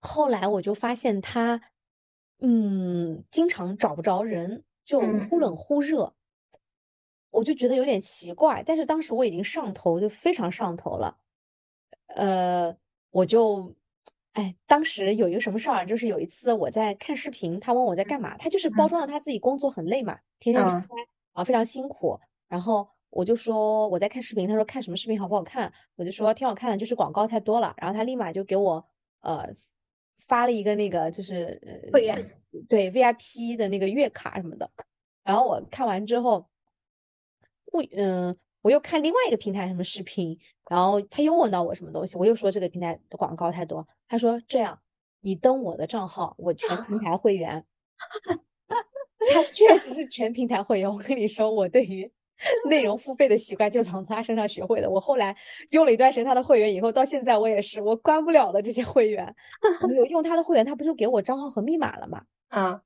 [0.00, 1.60] 后来我就发现他，
[2.40, 6.14] 嗯，经常找不着人，就嗯忽冷忽热，
[7.30, 8.62] 我就觉得有点奇怪。
[8.66, 11.18] 但是当时我已经上头，就非常上头了。
[12.08, 12.74] 呃，
[13.10, 13.74] 我就，
[14.32, 20.88] 哎，当时有一个什么事儿，就是有一次我在看视频，他问我在干嘛，他就是包嗯装了他自己工作很累嘛，天天出嗯差，
[21.34, 22.18] 啊，非常辛苦。
[22.48, 25.72] 然后我就说我在看视频，他说看什么视频好不好看？
[25.96, 27.74] 我就说挺好看的，就是广告太多了。
[27.76, 28.84] 然后他立马就给我
[29.20, 29.48] 呃
[30.30, 32.30] 发了一个那个就是呃会员
[32.68, 34.70] 对 VIP 的那个月卡什么的。
[35.24, 36.48] 然后我看完之后，
[37.66, 38.38] 我嗯。
[38.62, 40.38] 我又看另外一个平台什么视频，
[40.68, 44.78] 然后他又问到我什么东西，我又说这个平台的广告太多，他说这样，
[45.22, 47.64] 你登我的账号，我全平台会员。
[49.32, 52.12] 他确实是全平台会员，我跟你说，我对于
[52.68, 54.90] 内容付费的习惯就从他身上学会的。
[54.90, 55.36] 我后来
[55.70, 59.34] 用了一段时间他的会员以后，到现在我也是，我关不了的这些会员。
[59.82, 62.22] 我有用他的会员，他不就给我账号和密码了吗？
[62.50, 62.82] 啊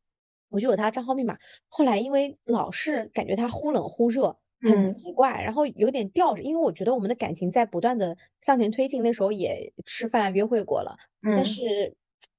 [0.51, 1.37] 我就有他账号密码。
[1.69, 9.03] 后来因为老是感觉他忽冷忽热，很嗯奇怪，然后有点吊着，因为我觉得我们的感情在不断的向前推进。
[9.03, 10.97] 那时候也吃饭约会过了，
[11.35, 11.95] 但嗯是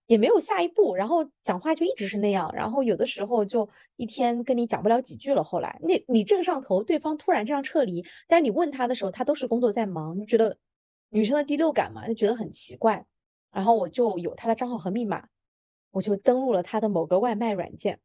[0.07, 5.43] 也没有下一步，然后讲话就一直是那样，然后有的时候就一天跟你讲不了几句了。
[5.43, 10.57] 后来那你正上头，对方突然这样撤离，但是你问他的时候，他都是工作在忙，就觉得
[11.09, 13.05] 女生的第六感嘛，就觉得很奇怪。
[13.51, 15.27] 然后我就有他的账号和密码，
[15.91, 17.99] 我就登录了他的某个外卖软件。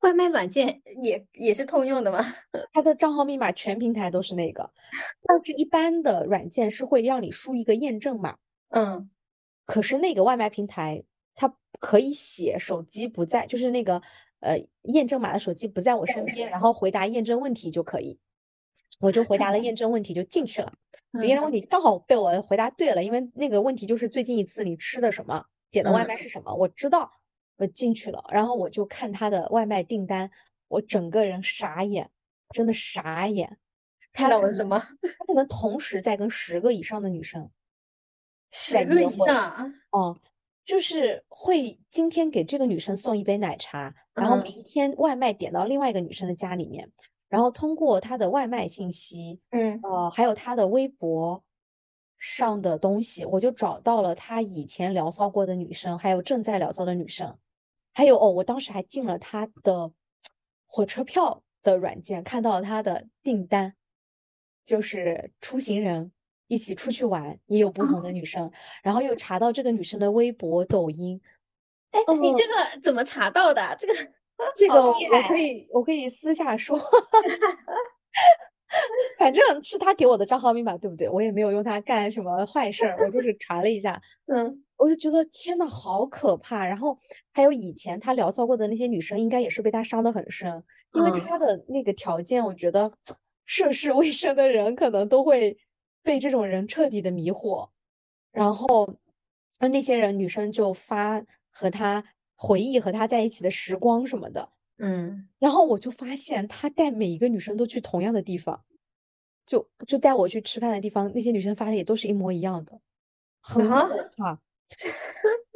[0.00, 2.34] 外卖软件也也是通用的吗？
[2.74, 4.70] 他的账号密码全平台都是那个，
[5.22, 8.36] 但是一般的软件是会让你输一个验证码，
[8.68, 9.08] 嗯
[9.70, 11.02] 可是那个外卖平台
[11.34, 14.02] 它可以写手机不在，就是那个
[14.40, 18.18] 呃验证码的手机不在我身边，然后回答验证问题就可以。
[18.98, 20.72] 我就回答了验证问题就进去了，
[21.14, 27.10] 就验证问题刚好被我回答对了，因为那个问题就是最近一次你吃的什么，点的外卖是什么，我知道，
[27.56, 30.30] 我进去了，然后我就看他的外卖订单，
[30.68, 32.10] 我整个人傻眼，
[32.50, 33.56] 真的傻眼。
[34.12, 34.78] 看到了什么？
[35.16, 37.48] 他可能同时在跟十个以上的女生
[38.50, 39.66] 十个以在约会上啊？
[39.90, 40.18] 哦，
[40.64, 44.42] 就是会今天给这个女生送一杯奶茶，然后嗯。
[44.42, 46.90] 明天外卖点到另外一个女生的家里面，
[47.28, 49.78] 然后通过她的外卖信息，嗯。
[49.82, 51.42] 呃，还有她的微博
[52.18, 57.38] 上的东西，我就找到了她以前聊骚过的女生，还有正在聊骚的女生，
[57.92, 59.92] 还有哦，我当时还进了她的
[60.66, 63.74] 火车票的软件，看到了她的订单，
[64.64, 66.12] 就是出行人
[66.50, 68.50] 一起出去玩，也有不同的女生，
[68.82, 71.20] 然后又查到这个女生的微博、抖音，
[71.92, 73.76] 哎，你哦这个怎么查到的？
[73.78, 73.94] 这个
[74.56, 76.76] 这个我可以我可以私下说，
[79.16, 81.08] 反正是他给我的账号密码，对不对？
[81.08, 86.66] 我也没有用它干什么坏事儿，我就 是查了一下，嗯，我就觉得天呐，好可怕。
[86.66, 86.98] 然后
[87.32, 92.92] 还有以前他聊骚过的那些女生，应该也是被他伤得很深，因为嗯他的那个条件，我觉得
[93.46, 95.56] 涉世未深的人可能都会
[96.02, 97.68] 被这种人彻底的迷惑。
[98.32, 98.96] 然后，
[99.58, 102.04] 那那些人女生就发和他
[102.36, 104.50] 回忆和他在一起的时光什么的。
[104.78, 108.64] 嗯，然后我就发现他带每一个女生都去同样的地方，
[109.46, 112.80] 就就带我去吃饭的地方，那些女生发的也都是一模一样的，
[113.42, 114.40] 很啊可 怕。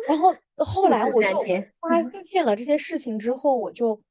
[0.08, 1.44] 然后后来我就
[1.80, 4.02] 发现了这些事情之后，我就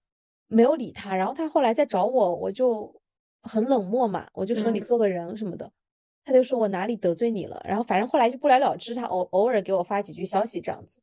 [0.47, 1.15] 没有理他。
[1.15, 3.01] 然后他后来再找我，我就
[3.43, 5.71] 很冷漠嘛，我就说你嗯做个人什么的。
[6.23, 8.95] 他就说我哪里得罪你了，然后反正后来就不了了之。
[8.95, 11.01] 他偶偶尔给我发几句消息这样子。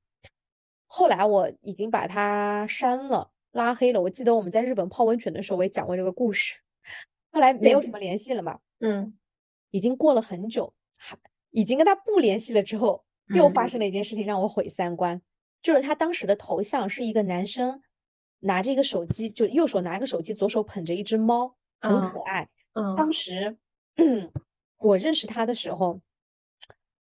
[0.86, 3.30] 后来我已经把他删了。
[3.52, 4.00] 拉黑了。
[4.00, 6.54] 我记得我们在日本泡温泉的时候，我也讲过这个故事。
[7.32, 9.18] 后来没有什么联系了嘛，嗯
[9.72, 11.18] 已经过了很久，还
[11.50, 13.04] 已经跟他不联系了之后，
[13.34, 15.20] 又发嗯生了一件事情让我毁三观，
[15.64, 17.82] 就是他当时的头像是一个男生
[18.38, 22.48] 拿着一个手机，就右手拿一个手机，左手捧着一只猫，很嗯可爱。
[22.74, 23.56] 嗯当时
[24.80, 26.00] 我认识他的时候，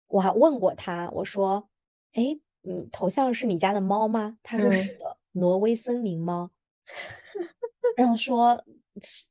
[0.09, 1.69] 我还问过他，我说
[2.15, 6.51] ：“哎，你头像是你家的猫吗？”他说：“嗯是的，挪威森林猫。”
[7.97, 8.63] 然后说
[9.03, 9.27] 是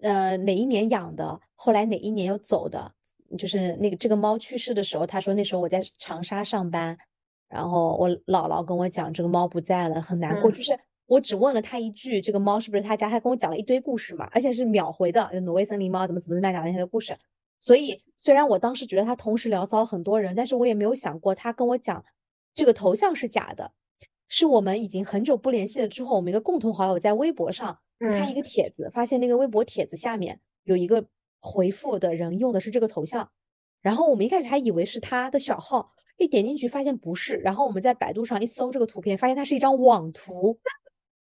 [0.00, 2.92] 呃哪一年养的，后来哪一年又走的，
[3.36, 6.96] 就是那个这个猫去世的时候，他说那时候我在长沙上班，
[7.48, 10.50] 然后我姥姥跟我讲这个猫不在了，很难过。
[10.50, 13.10] 嗯就是我只问了他一句，这个猫是不是他家？
[13.10, 17.14] 他跟我讲了一堆故事嘛，而且是秒回的，就挪威森林猫怎么怎么怎么样讲那些故事。
[17.64, 22.04] 所以虽然我当时觉得他同时聊骚了很多人，但是我也没有想过他跟我讲
[22.54, 23.72] 这个头像是假的，
[24.28, 28.34] 是我们已经很久不联系了之后，我们一个共同好友在微博上看一嗯。
[28.34, 31.06] 个帖子，发现那个微博帖子下面有一个
[31.40, 33.30] 回复的人用的是这个头像，
[33.80, 40.58] 然后我们一开始还以为是他的小号，一点进去发现不是，然后我们在百度上一搜这个图片，发现它是一张网图。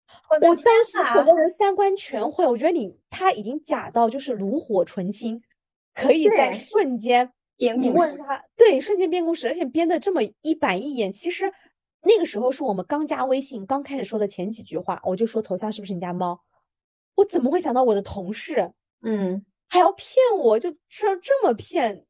[0.30, 0.36] 我。
[0.36, 5.42] 我当时整个人三观全毁，我觉得你他已经假到就是炉火纯青，
[5.94, 11.12] 可以在瞬间你编故事问他，对，瞬间编故事，而且编的这么一板一眼。
[11.12, 11.52] 其实
[12.02, 16.40] 那个时候是我们刚加微信，刚开始说的前几句话，我就说头像是不是你家猫？
[17.14, 18.72] 我怎么会想到我的同事
[19.02, 22.04] 嗯，还要骗我，就这这么骗？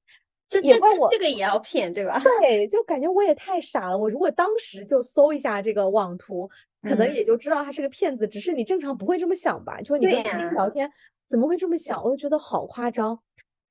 [0.48, 2.20] 这这也怪我这个也要骗对吧？
[2.40, 3.98] 对，就感觉我也太傻了。
[3.98, 6.48] 我如果当时就搜一下这个网图，
[6.82, 8.26] 可能嗯也就知道他是个骗子。
[8.28, 9.80] 只是你正常不会这么想吧？
[9.80, 10.90] 就是你跟同事聊天，
[11.28, 12.02] 怎么会这么想？
[12.02, 13.18] 我就觉得好夸张。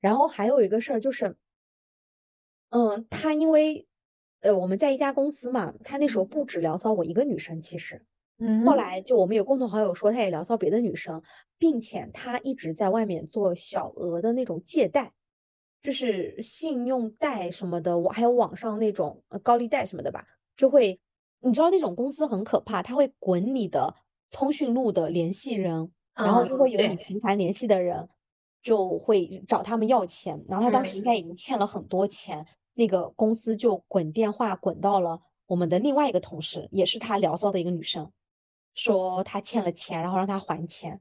[0.03, 1.37] 然后还有一个事儿就是，
[2.71, 3.87] 嗯，他因为
[4.41, 8.05] 呃我们在一家公司嘛，他那时候不止聊骚我一个女生，其实。
[8.37, 8.65] 嗯。
[8.65, 11.23] 后来就我们有共同好友说，他也聊骚别的女生，
[11.57, 15.13] 并且他一直在外面做小额的那种借贷，
[15.81, 20.25] 就是信用贷什么的，我还有网上那种呃高利贷什么的吧，
[20.57, 20.99] 就会，
[21.39, 23.95] 你知道那种公司很可怕，他会滚你的
[24.31, 28.09] 通讯录的联系人，然后就嗯会有你频繁联系的人，
[28.63, 38.11] 就会找他们要钱，然后他当时应该已经欠了很多钱，那个公司就滚电话滚到了我们的另外一个同事，也是他聊骚的一个女生。
[38.73, 40.99] 说他欠了钱，然后让他还钱。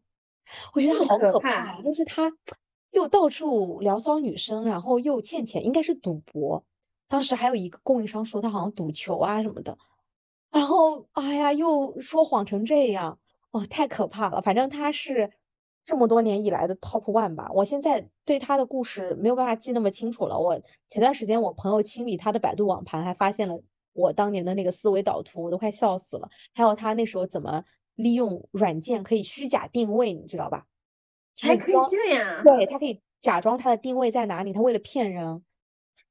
[0.74, 2.30] 我觉得他好可怕，就是他
[2.90, 6.62] 又到处聊骚女生，然后又欠钱，应该是赌博。
[7.08, 9.78] 当时还有一个供应商说他好像赌球啊什么的，
[10.50, 13.18] 然后哎呀，又说谎成这样，
[13.52, 14.42] 哦，太可怕了。
[14.42, 15.30] 反正他是
[15.84, 17.50] 这么多年以来的 top one 吧。
[17.52, 20.38] 我现在对他的故事没有办法记那么清楚了。
[20.38, 23.58] 我前段时间我朋友清理他的百度网盘，还发现了
[23.92, 26.28] 我当年的那个思维导图，我都快笑死了。
[26.54, 27.62] 还有他那时候怎么
[27.96, 30.64] 利用软件可以虚假定位，你知道吧？
[31.34, 35.42] 就还可以这样，对，他可以假装他的定位在哪里，他为了骗人，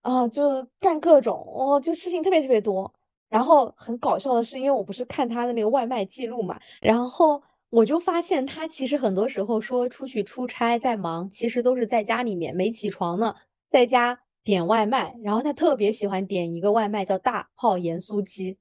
[0.02, 2.92] 啊，就干各种，哦，就事情特别特别多。
[3.30, 7.42] 然后很搞笑的是，因为我不是看他的那个外卖记录嘛，然后
[7.72, 13.34] 我就发现他其实很多时候说出去出差在忙，其实都是在家里面没起床呢，
[13.70, 15.16] 在家点外卖。
[15.24, 18.58] 然后他特别喜欢点一个外卖叫大炮盐酥鸡，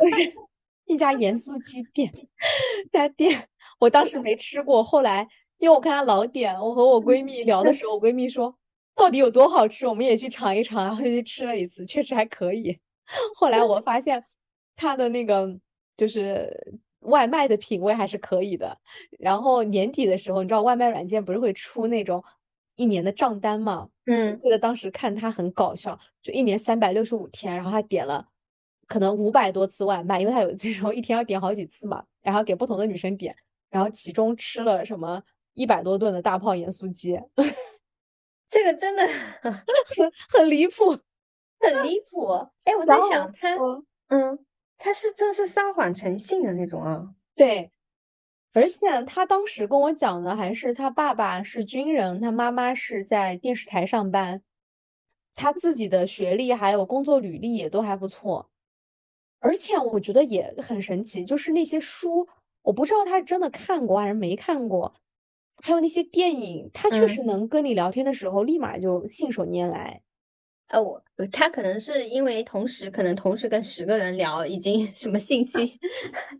[0.00, 0.34] 就是
[0.86, 2.12] 一家盐酥鸡店，
[2.90, 3.48] 他店
[3.78, 8.52] 我当时没吃过，后来因为我看他老点，我和我闺蜜聊的时候，我闺蜜说
[8.96, 12.76] 到底有多好吃，我们也去尝一尝，然后就去吃了一次，确实还可以。
[13.36, 14.24] 后来我发现
[14.74, 15.56] 他的那个
[15.96, 18.78] 就是外卖的品味还是可以的。
[19.18, 22.22] 然后年底的时候，你知道外卖软件不是会出那种
[22.76, 23.88] 一年的账单嘛？
[24.06, 28.26] 嗯记得当时看他很搞笑，就一年三百六十五天，然后他点了
[28.86, 33.36] 可能五百多次外卖，因为他有这种一天要点好几次嘛，然后给不同的女生点，
[33.68, 35.22] 然后其中吃了什么
[35.54, 37.20] 一百多顿的大炮盐酥鸡，
[38.48, 39.06] 这个真的
[39.42, 39.52] 很
[40.30, 40.96] 很离谱，
[41.60, 42.28] 很离谱。
[42.64, 44.38] 哎，我在想他，嗯嗯，
[44.78, 47.14] 他是真是撒谎成性的那种啊。
[47.34, 47.70] 对，
[48.52, 54.42] 而且他当时跟我讲的还是他爸爸是军人，他妈妈是在电视台上班，
[55.34, 58.50] 他自己的学历还有工作履历也都还不错，
[59.40, 62.28] 而且我觉得也很神奇，就是那些书，
[62.62, 64.94] 我不知道他是真的看过还是没看过，
[65.62, 70.02] 还有那些电影，他确嗯实能跟你聊天的时候立马就信手拈来。
[70.68, 71.02] 呃，我
[71.32, 75.78] 他可能是因为同时可能同时跟十个人聊，已经 什么信息，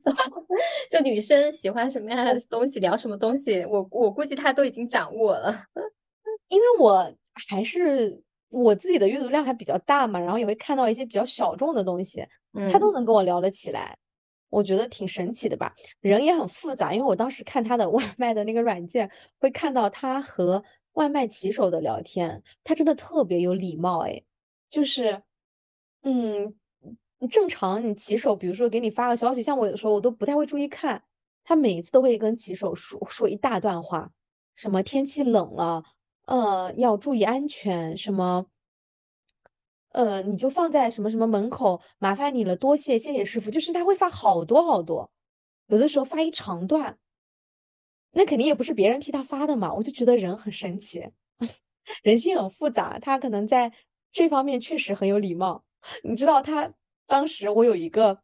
[0.90, 5.64] 就女生喜欢什么样的东西，聊什么东西，我我估计他都已经掌握了。
[6.48, 7.14] 因为我
[7.48, 12.26] 还是我自己的阅读量还比较大嘛，然后也会看到一些比较小众的东西，
[12.70, 13.96] 他都嗯能跟我聊得起来，
[14.50, 15.74] 我觉得挺神奇的吧。
[16.00, 20.62] 人也很复杂，因为我当时看他的外卖的那个软件，会看到他和
[20.98, 24.22] 外卖骑手的聊天，他真的特别有礼貌，哎，
[24.68, 25.22] 就是，
[26.02, 26.54] 嗯，
[27.30, 31.04] 正常你骑手，比如说给你发个消息，像我有的时候我都不太会注意看，
[31.44, 34.10] 他每一次都会跟骑手说说一大段话，
[34.56, 35.84] 什么天气冷了。
[36.26, 38.46] 呃，要注意安全，什么，
[39.92, 43.50] 呃，你就放在什么什么门口，麻烦你了，多谢，谢谢师傅。
[43.50, 45.10] 就是他会发好多好多，
[45.68, 46.98] 有的时候发一长段，
[48.18, 51.06] 那肯定也不是别人替他发的嘛，我就觉得人很神奇，
[52.02, 53.72] 人性很复杂，他可能在
[54.10, 55.62] 这方面确实很有礼貌。
[56.02, 56.72] 你知道他
[57.06, 58.18] 当时我有一个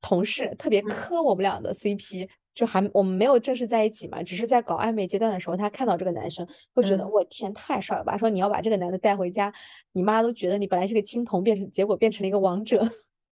[0.00, 0.88] 同事特别嗯。
[0.88, 7.10] 磕我们俩的 CP，就还我们没有正式在一起嘛，只是在搞暧昧阶段的时候，他看到这个男生，会觉得嗯。
[7.10, 9.52] 我天太帅了吧，说你要把这个男的带回家，
[9.90, 12.80] 你妈都觉得你本来是个青铜，变成结果变成了一个王者，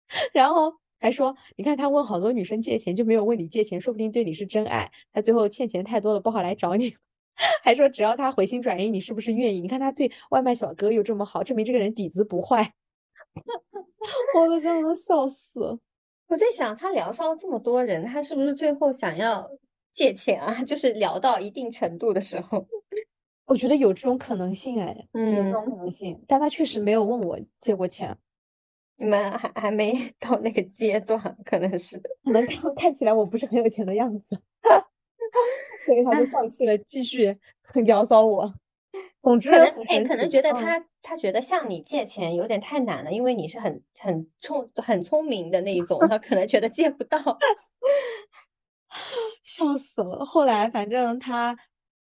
[0.32, 6.94] 然后还说你看他问好多女生借钱，就没有问你借钱，说不定对你是真爱，他最后欠钱太多了，不好来找你。
[7.64, 9.60] 还说只要他回心转意，你是不是愿意？
[9.60, 12.74] 你看他对外卖小哥又这么好，证明这个人底子不坏。
[14.36, 15.78] 我都真的都笑死了。
[16.28, 19.50] 我在想，他聊骚这么多人，他是不是最后想要
[19.92, 20.62] 借钱啊？
[20.64, 22.66] 就是聊到一定程度的时候，
[23.46, 28.16] 我觉得有这种可能性，哎，有这种嗯可能性，但他确实没有问我借过钱，
[29.00, 31.98] 你们还还没 到那个阶段，可能是。
[32.22, 34.40] 可能看看起来我不是很有钱的样子，
[35.86, 38.54] 所以他就放弃了继续 很聊骚我。
[39.22, 47.38] 总之可能哎，可能觉得嗯他他觉得向你借钱有点太难了，因为你是很很聪很聪明的那一种，他可能觉得借不到。
[49.42, 50.24] 笑死了。
[50.24, 51.56] 后来反正他，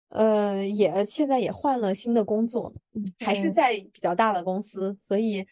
[0.09, 5.47] 呃，也现在也换了新的工作，嗯，还是嗯在比较大的公司，所以，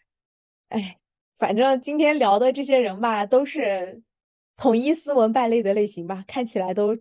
[0.69, 0.97] 哎，
[1.43, 4.01] 反正今天聊的这些人吧，都是
[4.57, 6.97] 统一斯文败类的类型吧，看起来都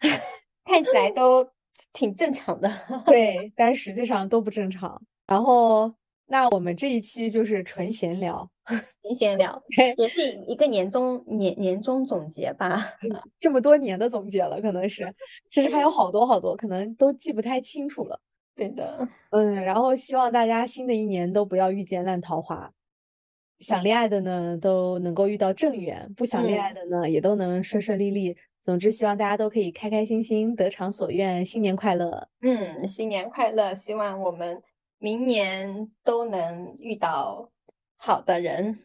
[0.66, 1.48] 看起来都
[1.92, 2.68] 挺正常的。
[3.06, 5.00] 对，但实际上都不正常。
[5.28, 5.94] 然后，
[6.26, 8.50] 那我们这一期就是纯闲聊，
[9.00, 12.84] 纯闲聊，对，也是一个年终年年终总结吧。
[13.38, 15.08] 这么多年的总结了，可能是，
[15.48, 18.20] 其实还有好多好多，可能都记不太清楚了。
[18.56, 22.68] 对的，嗯，然后希望大家新的一年都不要遇见烂桃花，
[23.64, 28.36] 想恋爱的呢都能够遇到正缘，不想恋爱嗯的呢也都能顺顺利利。
[28.60, 32.28] 总之，希望大家都可以开开心心，得偿所愿，新年快乐。
[32.40, 33.74] 嗯，新年快乐！
[33.74, 34.62] 希望我们
[34.98, 37.50] 明年都能遇到
[37.96, 38.80] 好的人。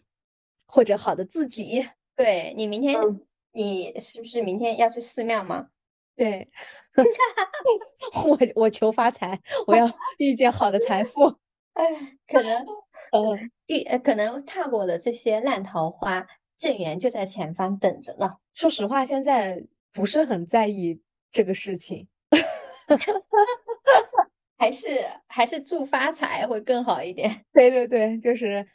[0.66, 1.88] 或者好的自己。
[2.16, 3.22] 对，你明天，嗯
[3.54, 5.68] 你是不是明天要去寺庙吗？
[6.16, 6.50] 对，
[8.28, 11.34] 我我求发财，我要遇见好的财富。
[11.80, 11.88] 哎，
[12.28, 12.66] 可能
[13.12, 16.26] 呃， 遇呃，可能踏过的这些烂桃花，
[16.58, 18.36] 正缘就在前方等着呢。
[18.54, 19.64] 说实话，现在
[19.94, 21.02] 不是很在意
[21.32, 22.08] 这个事情。
[24.58, 24.88] 还是
[25.28, 27.46] 还是祝发财会更好一点。
[27.54, 28.68] 对对对，就是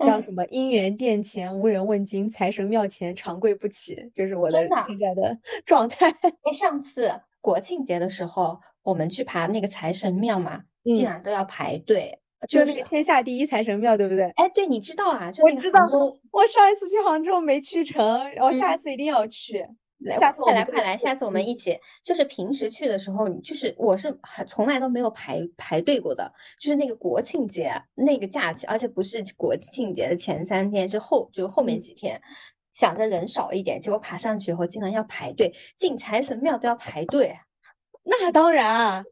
[0.00, 6.10] 叫嗯什么“姻缘殿前无人问津，财神庙前长跪不起”，就是我的现在的状态。
[6.10, 10.64] 哎，上次国庆节的时候，我们去爬那个财神庙嘛，
[10.94, 12.18] 竟嗯然都要排队，
[12.48, 14.24] 就就是那个天下第一财神庙，对不对？
[14.36, 15.30] 哎，对，你知道啊？
[15.32, 15.80] 就那个我知道
[16.32, 19.64] 我上一次去杭州没去成，然后下一次一定要去。
[20.00, 21.74] 来下次快来快来，下次我们嗯一起。
[22.04, 26.30] 就是平时去的时候，你就是我是很从来都没有排排队过的，
[26.60, 32.20] 就是那个国庆节那个假期，而且不是国庆节的前三天，是后就后面嗯几天，
[32.74, 37.34] 想着人少一点，结果爬上去以后竟然要排队，进财神庙都要排队。
[38.04, 39.02] 那当然啊，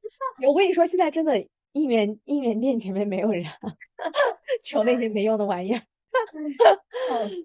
[0.47, 1.33] 我跟你说，现在真的
[1.75, 3.45] 姻缘姻缘殿前面没有人，
[4.64, 5.83] 求那些没用的玩意儿。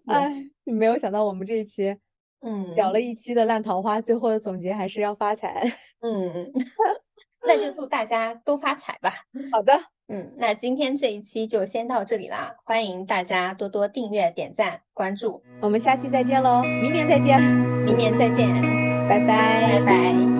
[0.05, 1.97] 哎，没有想到我们这一期
[2.41, 5.61] 嗯，聊了一期的烂桃花，最后的总结还是要发财。
[6.01, 6.53] 嗯，
[7.45, 9.11] 那就祝大家都发财吧。
[9.51, 9.73] 好的，
[10.07, 17.41] 嗯，那今天这一期就先到这里啦，欢迎大家多多订阅、点赞、关注，我们下期再见喽，明年再见，
[17.83, 18.47] 明年再见，
[19.09, 20.38] 拜拜，拜拜。